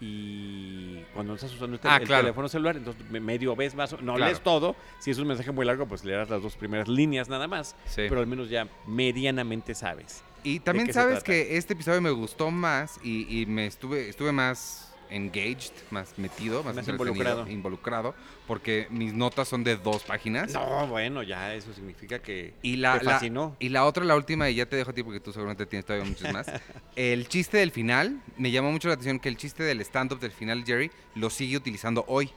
y 0.00 1.00
cuando 1.14 1.32
no 1.32 1.34
estás 1.36 1.52
usando 1.54 1.74
el, 1.74 1.80
tel- 1.80 1.90
Ah, 1.90 1.96
el 1.98 2.06
claro. 2.06 2.22
teléfono 2.22 2.48
celular, 2.48 2.76
entonces 2.76 3.02
me- 3.10 3.20
medio 3.20 3.54
ves 3.54 3.74
más, 3.74 3.92
o- 3.92 3.98
no 4.00 4.14
Claro. 4.14 4.24
lees 4.30 4.40
todo, 4.42 4.74
si 5.00 5.10
es 5.10 5.18
un 5.18 5.28
mensaje 5.28 5.52
muy 5.52 5.66
largo, 5.66 5.86
pues 5.86 6.04
leerás 6.04 6.30
las 6.30 6.42
dos 6.42 6.56
primeras 6.56 6.88
líneas 6.88 7.28
nada 7.28 7.46
más, 7.46 7.76
Sí. 7.84 8.02
pero 8.08 8.20
al 8.20 8.26
menos 8.26 8.48
ya 8.48 8.66
medianamente 8.86 9.74
sabes. 9.74 10.24
Y 10.44 10.60
también 10.60 10.92
sabes 10.92 11.22
que 11.22 11.56
este 11.56 11.74
episodio 11.74 12.00
me 12.00 12.10
gustó 12.10 12.50
más 12.50 12.98
y, 13.02 13.40
y 13.42 13.46
me 13.46 13.66
estuve, 13.66 14.08
estuve 14.08 14.32
más 14.32 14.88
engaged, 15.08 15.72
más 15.90 16.18
metido, 16.18 16.62
más, 16.64 16.88
involucrado. 16.88 17.46
involucrado, 17.46 18.14
porque 18.46 18.86
mis 18.90 19.12
notas 19.12 19.46
son 19.46 19.62
de 19.62 19.76
dos 19.76 20.02
páginas. 20.04 20.52
No, 20.54 20.86
bueno, 20.86 21.22
ya 21.22 21.54
eso 21.54 21.72
significa 21.74 22.20
que 22.20 22.54
Y 22.62 22.76
la, 22.76 22.98
te 22.98 23.04
la- 23.04 23.12
fascinó. 23.12 23.54
y 23.58 23.68
la 23.68 23.84
otra, 23.84 24.04
la 24.04 24.16
última, 24.16 24.48
y 24.48 24.54
ya 24.54 24.64
te 24.66 24.76
dejo 24.76 24.90
a 24.90 24.94
ti 24.94 25.02
porque 25.02 25.20
tú 25.20 25.30
seguramente 25.30 25.66
tienes 25.66 25.84
todavía 25.84 26.08
muchos 26.08 26.32
más. 26.32 26.46
El 26.96 27.28
chiste 27.28 27.58
del 27.58 27.70
final, 27.72 28.22
me 28.38 28.50
llamó 28.50 28.72
mucho 28.72 28.88
la 28.88 28.94
atención 28.94 29.18
que 29.20 29.28
el 29.28 29.36
chiste 29.36 29.62
del 29.62 29.80
stand-up 29.82 30.18
del 30.18 30.32
final, 30.32 30.64
Jerry, 30.64 30.90
lo 31.14 31.28
sigue 31.30 31.56
utilizando 31.58 32.04
hoy. 32.08 32.30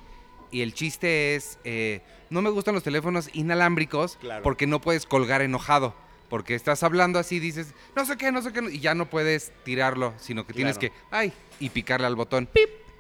Y 0.52 0.62
el 0.62 0.74
chiste 0.74 1.36
es, 1.36 1.58
eh, 1.64 2.02
no 2.30 2.42
me 2.42 2.50
gustan 2.50 2.74
los 2.76 2.84
teléfonos 2.84 3.30
inalámbricos 3.34 4.18
Claro. 4.18 4.44
porque 4.44 4.68
no 4.68 4.80
puedes 4.80 5.06
colgar 5.06 5.42
enojado. 5.42 5.96
Porque 6.30 6.56
estás 6.56 6.84
hablando 6.84 7.20
así, 7.20 7.40
dices, 7.40 7.74
no 7.96 8.06
sé 8.06 8.18
qué, 8.18 8.32
no 8.32 8.42
sé 8.42 8.52
qué, 8.52 8.62
y 8.72 8.80
ya 8.80 8.96
no 8.96 9.10
puedes 9.10 9.52
tirarlo, 9.64 10.14
sino 10.18 10.46
que 10.46 10.54
tienes 10.54 10.78
que, 10.78 10.92
ay, 11.12 11.32
y 11.60 11.70
picarle 11.70 12.08
al 12.08 12.16
botón. 12.16 12.50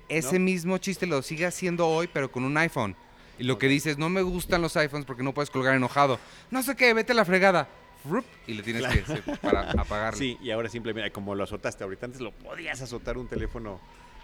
Ese 0.08 0.38
mismo 0.38 0.78
chiste 0.78 1.08
lo 1.08 1.22
sigue 1.22 1.46
haciendo 1.46 1.88
hoy, 1.88 2.08
pero 2.12 2.32
con 2.32 2.44
un 2.44 2.56
iPhone. 2.58 2.96
Y 3.38 3.44
lo 3.44 3.58
que 3.58 3.68
dices, 3.68 3.98
no 3.98 4.10
me 4.10 4.22
gustan 4.22 4.62
los 4.62 4.78
iPhones 4.78 5.06
porque 5.06 5.24
no 5.24 5.34
puedes 5.34 5.50
colgar 5.50 5.76
enojado. 5.76 6.20
No 6.52 6.64
sé 6.64 6.76
qué, 6.76 6.94
vete 6.94 7.12
a 7.12 7.16
la 7.16 7.26
fregada. 7.26 7.68
Frup, 8.08 8.26
Y 8.46 8.54
le 8.54 8.62
tienes 8.62 8.86
que 8.86 9.22
para 9.38 9.72
apagarle. 9.72 10.20
Sí, 10.20 10.38
y 10.42 10.52
ahora 10.52 10.70
simplemente, 10.70 11.12
como 11.12 11.34
lo 11.34 11.44
azotaste 11.44 11.84
ahorita, 11.84 12.06
antes 12.06 12.22
lo 12.22 12.32
podías 12.32 12.80
azotar 12.82 13.18
un 13.18 13.28
teléfono 13.28 13.80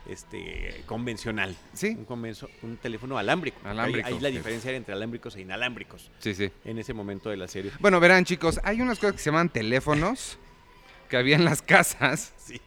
este 0.07 0.83
convencional. 0.85 1.55
Sí, 1.73 1.89
Un, 1.89 2.05
convenzo- 2.05 2.49
un 2.63 2.77
teléfono 2.77 3.17
alámbrico. 3.17 3.55
porque 3.57 3.69
ahí- 3.69 3.77
Alámbrico, 3.79 4.07
Ahí, 4.07 4.19
la 4.19 4.29
diferencia 4.29 4.69
era 4.69 4.77
entre 4.77 4.93
alámbricos 4.93 5.35
e 5.35 5.41
inalámbricos 5.41 6.11
sí, 6.19 6.33
sí. 6.35 6.51
en 6.65 6.77
ese 6.79 6.93
momento 6.93 7.29
de 7.29 7.37
la 7.37 7.47
serie. 7.47 7.71
Bueno, 7.79 7.99
verán, 7.99 8.25
chicos, 8.25 8.59
hay 8.63 8.81
unas 8.81 8.97
cosas 8.99 9.13
que 9.13 9.19
se 9.19 9.29
llaman 9.29 9.49
teléfonos 9.49 10.37
que 11.11 11.17
había 11.17 11.35
en 11.35 11.45
las 11.45 11.61
casas. 11.61 12.33
Sí. 12.51 12.59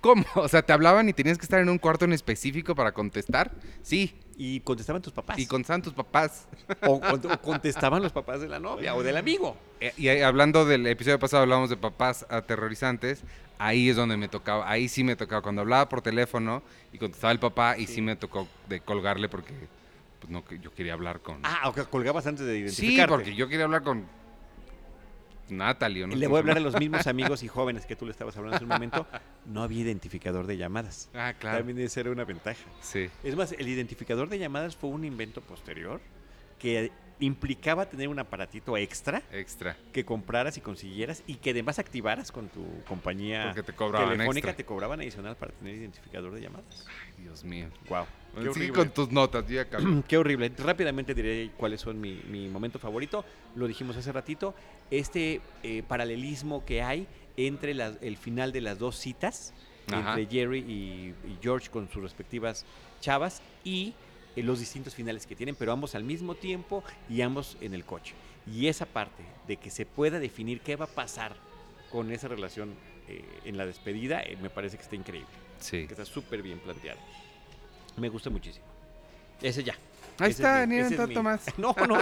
¿Cómo? 0.00 0.24
O 0.34 0.48
sea, 0.48 0.62
te 0.62 0.72
hablaban 0.72 1.08
y 1.08 1.12
tenías 1.12 1.38
que 1.38 1.44
estar 1.44 1.60
en 1.60 1.68
un 1.68 1.78
cuarto 1.78 2.04
en 2.04 2.12
específico 2.12 2.74
para 2.74 2.90
contestar. 2.92 3.52
Sí. 3.82 4.12
y 4.36 4.58
contestaban 4.60 5.00
tus 5.02 5.12
papás. 5.12 5.38
Y 5.38 5.46
contestaban 5.46 5.82
tus 5.82 5.92
papás. 5.92 6.48
o, 6.86 7.00
contestaban 7.42 8.02
los 8.02 8.10
papás 8.10 8.40
de 8.40 8.48
la 8.48 8.58
novia 8.58 8.94
o 8.96 9.02
del 9.04 9.16
amigo. 9.18 9.56
Eh, 9.78 9.92
Y 9.96 10.08
ahí, 10.08 10.22
hablando 10.22 10.64
del 10.64 10.84
episodio 10.88 11.18
pasado, 11.20 11.42
hablábamos 11.42 11.70
de 11.70 11.76
papás 11.76 12.26
aterrorizantes. 12.30 13.22
Ahí 13.58 13.90
es 13.90 13.94
donde 13.96 14.16
me 14.16 14.26
tocaba, 14.28 14.68
ahí 14.68 14.88
sí 14.88 15.04
me 15.04 15.14
tocaba. 15.14 15.42
Cuando 15.42 15.60
hablaba 15.60 15.88
por 15.88 16.00
teléfono 16.02 16.62
y 16.92 16.98
contestaba 16.98 17.32
el 17.32 17.38
papá, 17.38 17.76
y 17.78 17.86
sí, 17.86 17.96
Sí. 17.96 18.02
me 18.02 18.16
tocó 18.16 18.48
de 18.68 18.80
colgarle 18.80 19.28
porque 19.28 19.52
pues 20.18 20.30
no, 20.30 20.42
yo 20.62 20.74
quería 20.74 20.94
hablar 20.94 21.20
con. 21.20 21.38
Ah, 21.44 21.68
o 21.68 21.74
colgabas 21.88 22.26
antes 22.26 22.46
de 22.46 22.54
sí, 22.54 22.58
identificarte. 22.62 23.08
porque 23.12 23.34
yo 23.36 23.46
quería 23.48 23.64
hablar 23.66 23.82
con 23.82 24.06
Natalie. 25.50 26.04
¿o 26.04 26.06
no? 26.06 26.16
Le 26.16 26.26
voy 26.26 26.36
a 26.36 26.40
hablar 26.40 26.56
a 26.56 26.60
los 26.60 26.78
mismos 26.78 27.06
amigos 27.06 27.42
y 27.42 27.48
jóvenes 27.48 27.86
que 27.86 27.96
tú 27.96 28.04
le 28.06 28.12
estabas 28.12 28.36
hablando 28.36 28.56
hace 28.56 28.64
un 28.64 28.70
momento. 28.70 29.06
No 29.46 29.62
había 29.62 29.80
identificador 29.80 30.46
de 30.46 30.56
llamadas. 30.56 31.08
Ah, 31.14 31.34
claro. 31.38 31.58
También 31.58 31.76
debe 31.76 31.88
ser 31.88 32.08
una 32.08 32.24
ventaja. 32.24 32.64
Sí. 32.80 33.08
Es 33.24 33.36
más, 33.36 33.52
el 33.52 33.68
identificador 33.68 34.28
de 34.28 34.38
llamadas 34.38 34.76
fue 34.76 34.90
un 34.90 35.04
invento 35.04 35.40
posterior 35.40 36.00
que 36.58 36.92
implicaba 37.20 37.86
tener 37.86 38.08
un 38.08 38.18
aparatito 38.18 38.76
extra 38.76 39.22
Extra. 39.30 39.76
que 39.92 40.04
compraras 40.04 40.56
y 40.56 40.60
consiguieras 40.60 41.22
y 41.26 41.34
que 41.36 41.50
además 41.50 41.78
activaras 41.78 42.32
con 42.32 42.48
tu 42.48 42.64
compañía 42.88 43.52
te 43.54 43.72
cobraban 43.72 44.10
telefónica, 44.12 44.48
extra. 44.48 44.56
te 44.56 44.64
cobraban 44.64 45.00
adicional 45.00 45.36
para 45.36 45.52
tener 45.52 45.74
identificador 45.76 46.32
de 46.34 46.40
llamadas. 46.40 46.86
Ay, 46.88 47.22
Dios 47.24 47.44
mío. 47.44 47.68
Wow. 47.88 48.04
Qué 48.40 48.48
horrible. 48.48 48.72
con 48.72 48.90
tus 48.90 49.10
notas, 49.12 49.46
ya. 49.48 49.66
Qué 50.08 50.16
horrible. 50.16 50.50
Rápidamente 50.58 51.14
diré 51.14 51.50
cuáles 51.56 51.80
son 51.80 52.00
mi, 52.00 52.20
mi 52.28 52.48
momento 52.48 52.78
favorito. 52.78 53.24
Lo 53.54 53.66
dijimos 53.68 53.96
hace 53.96 54.12
ratito. 54.12 54.54
Este 54.90 55.40
eh, 55.62 55.82
paralelismo 55.86 56.64
que 56.64 56.82
hay 56.82 57.06
entre 57.36 57.74
las- 57.74 57.98
el 58.02 58.16
final 58.16 58.52
de 58.52 58.60
las 58.60 58.78
dos 58.78 58.96
citas, 58.96 59.52
Ajá. 59.92 60.10
entre 60.18 60.26
Jerry 60.26 60.58
y, 60.60 61.14
y 61.28 61.38
George 61.42 61.68
con 61.70 61.88
sus 61.90 62.02
respectivas 62.02 62.64
chavas, 63.00 63.42
y 63.64 63.94
los 64.42 64.60
distintos 64.60 64.94
finales 64.94 65.26
que 65.26 65.34
tienen, 65.36 65.54
pero 65.56 65.72
ambos 65.72 65.94
al 65.94 66.04
mismo 66.04 66.34
tiempo 66.34 66.82
y 67.08 67.22
ambos 67.22 67.56
en 67.60 67.74
el 67.74 67.84
coche. 67.84 68.14
Y 68.46 68.66
esa 68.68 68.86
parte 68.86 69.22
de 69.46 69.56
que 69.56 69.70
se 69.70 69.86
pueda 69.86 70.18
definir 70.18 70.60
qué 70.60 70.76
va 70.76 70.86
a 70.86 70.88
pasar 70.88 71.34
con 71.90 72.10
esa 72.12 72.28
relación 72.28 72.74
eh, 73.08 73.24
en 73.44 73.56
la 73.56 73.66
despedida, 73.66 74.20
eh, 74.22 74.36
me 74.40 74.50
parece 74.50 74.76
que 74.76 74.82
está 74.84 74.94
increíble, 74.96 75.28
Sí. 75.58 75.86
que 75.86 75.94
está 75.94 76.04
súper 76.04 76.42
bien 76.42 76.58
planteado. 76.60 76.98
Me 77.96 78.08
gusta 78.08 78.30
muchísimo. 78.30 78.64
Ese 79.42 79.64
ya. 79.64 79.74
Ahí 80.18 80.30
Ese 80.30 80.42
está, 80.42 80.62
es 80.62 80.68
mi- 80.68 80.76
ni 80.76 80.96
tanto 80.96 81.20
mi- 81.20 81.24
más. 81.24 81.40
No, 81.58 81.74
no. 81.88 81.98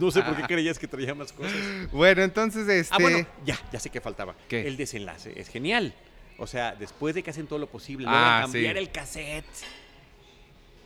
No 0.00 0.10
sé 0.10 0.22
por 0.22 0.36
qué 0.36 0.42
creías 0.44 0.78
que 0.78 0.86
traía 0.86 1.14
más 1.14 1.32
cosas. 1.32 1.52
Bueno, 1.92 2.22
entonces, 2.22 2.66
este. 2.68 2.94
Ah, 2.94 2.98
bueno, 3.00 3.26
ya, 3.44 3.58
ya 3.72 3.80
sé 3.80 3.90
que 3.90 4.00
faltaba. 4.00 4.34
¿Qué? 4.48 4.66
El 4.66 4.76
desenlace 4.76 5.32
es 5.38 5.48
genial. 5.48 5.92
O 6.38 6.46
sea, 6.46 6.74
después 6.74 7.14
de 7.14 7.22
que 7.22 7.30
hacen 7.30 7.46
todo 7.46 7.58
lo 7.58 7.66
posible, 7.68 8.06
Ah, 8.08 8.12
logran 8.12 8.42
cambiar 8.42 8.74
sí. 8.76 8.78
el 8.78 8.90
cassette. 8.90 9.44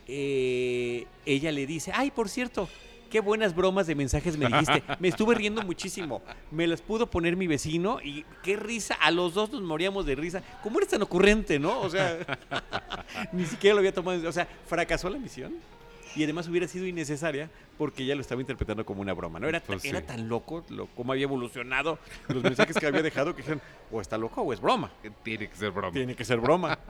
Eh, 0.07 1.07
ella 1.25 1.51
le 1.51 1.65
dice, 1.65 1.91
ay, 1.93 2.11
por 2.11 2.29
cierto, 2.29 2.69
qué 3.09 3.19
buenas 3.19 3.55
bromas 3.55 3.87
de 3.87 3.95
mensajes 3.95 4.37
me 4.37 4.47
dijiste. 4.47 4.83
Me 4.99 5.07
estuve 5.07 5.35
riendo 5.35 5.61
muchísimo. 5.61 6.21
Me 6.51 6.67
las 6.67 6.81
pudo 6.81 7.09
poner 7.09 7.35
mi 7.35 7.47
vecino 7.47 7.99
y 8.03 8.25
qué 8.43 8.55
risa. 8.55 8.95
A 8.95 9.11
los 9.11 9.33
dos 9.33 9.51
nos 9.51 9.61
moríamos 9.61 10.05
de 10.05 10.15
risa. 10.15 10.43
¿Cómo 10.61 10.79
eres 10.79 10.89
tan 10.89 11.01
ocurrente, 11.01 11.59
no? 11.59 11.79
O 11.81 11.89
sea, 11.89 12.17
ni 13.31 13.45
siquiera 13.45 13.73
lo 13.73 13.79
había 13.79 13.93
tomado. 13.93 14.27
O 14.27 14.31
sea, 14.31 14.47
fracasó 14.67 15.09
la 15.09 15.17
misión. 15.17 15.53
Y 16.15 16.23
además 16.23 16.47
hubiera 16.47 16.67
sido 16.67 16.85
innecesaria 16.85 17.49
porque 17.77 18.03
ella 18.03 18.15
lo 18.15 18.21
estaba 18.21 18.39
interpretando 18.41 18.85
como 18.85 19.01
una 19.01 19.13
broma, 19.13 19.39
¿no? 19.39 19.47
Era, 19.47 19.59
Pues 19.59 19.81
sí. 19.81 19.89
era 19.89 20.01
tan 20.01 20.29
loco 20.29 20.65
lo, 20.69 20.87
cómo 20.87 21.11
había 21.11 21.23
evolucionado 21.23 21.99
los 22.29 22.41
mensajes 22.43 22.77
que 22.77 22.85
había 22.87 23.01
dejado 23.01 23.35
que 23.35 23.41
dijeron, 23.41 23.61
o 23.91 23.99
está 24.01 24.17
loco 24.17 24.41
o 24.41 24.53
es 24.53 24.61
broma. 24.61 24.91
Tiene 25.23 25.49
que 25.49 25.55
ser 25.55 25.71
broma. 25.71 25.91
Tiene 25.93 26.15
que 26.15 26.25
ser 26.25 26.39
broma. 26.39 26.77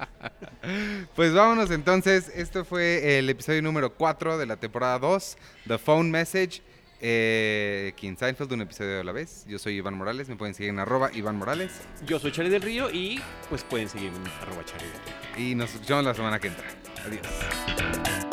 Pues 1.15 1.33
vámonos 1.33 1.69
entonces. 1.71 2.29
Esto 2.35 2.65
fue 2.65 3.19
el 3.19 3.29
episodio 3.29 3.61
número 3.61 3.93
4 3.93 4.37
de 4.39 4.45
la 4.47 4.57
temporada 4.57 4.97
2, 4.99 5.37
The 5.67 5.77
Phone 5.77 6.09
Message. 6.11 6.61
Eh, 7.01 7.93
en 8.01 8.17
Seinfeld, 8.17 8.51
un 8.53 8.61
episodio 8.61 9.01
a 9.01 9.03
la 9.03 9.11
vez. 9.11 9.45
Yo 9.47 9.59
soy 9.59 9.75
Iván 9.75 9.93
Morales, 9.95 10.27
me 10.27 10.35
pueden 10.37 10.55
seguir 10.55 10.71
en 10.71 10.79
arroba 10.79 11.11
Iván 11.13 11.35
Morales. 11.35 11.71
Yo 12.05 12.17
soy 12.19 12.31
Charlie 12.31 12.49
del 12.51 12.61
Río 12.63 12.89
y 12.91 13.21
pues 13.49 13.63
pueden 13.63 13.89
seguirme 13.89 14.17
en 14.17 14.27
arroba 14.41 14.63
Charlie 14.65 14.87
del 14.87 15.01
Río. 15.37 15.45
Y 15.51 15.55
nos 15.55 15.73
escuchamos 15.73 16.05
la 16.05 16.13
semana 16.15 16.39
que 16.39 16.47
entra. 16.47 16.65
Adiós. 17.05 18.24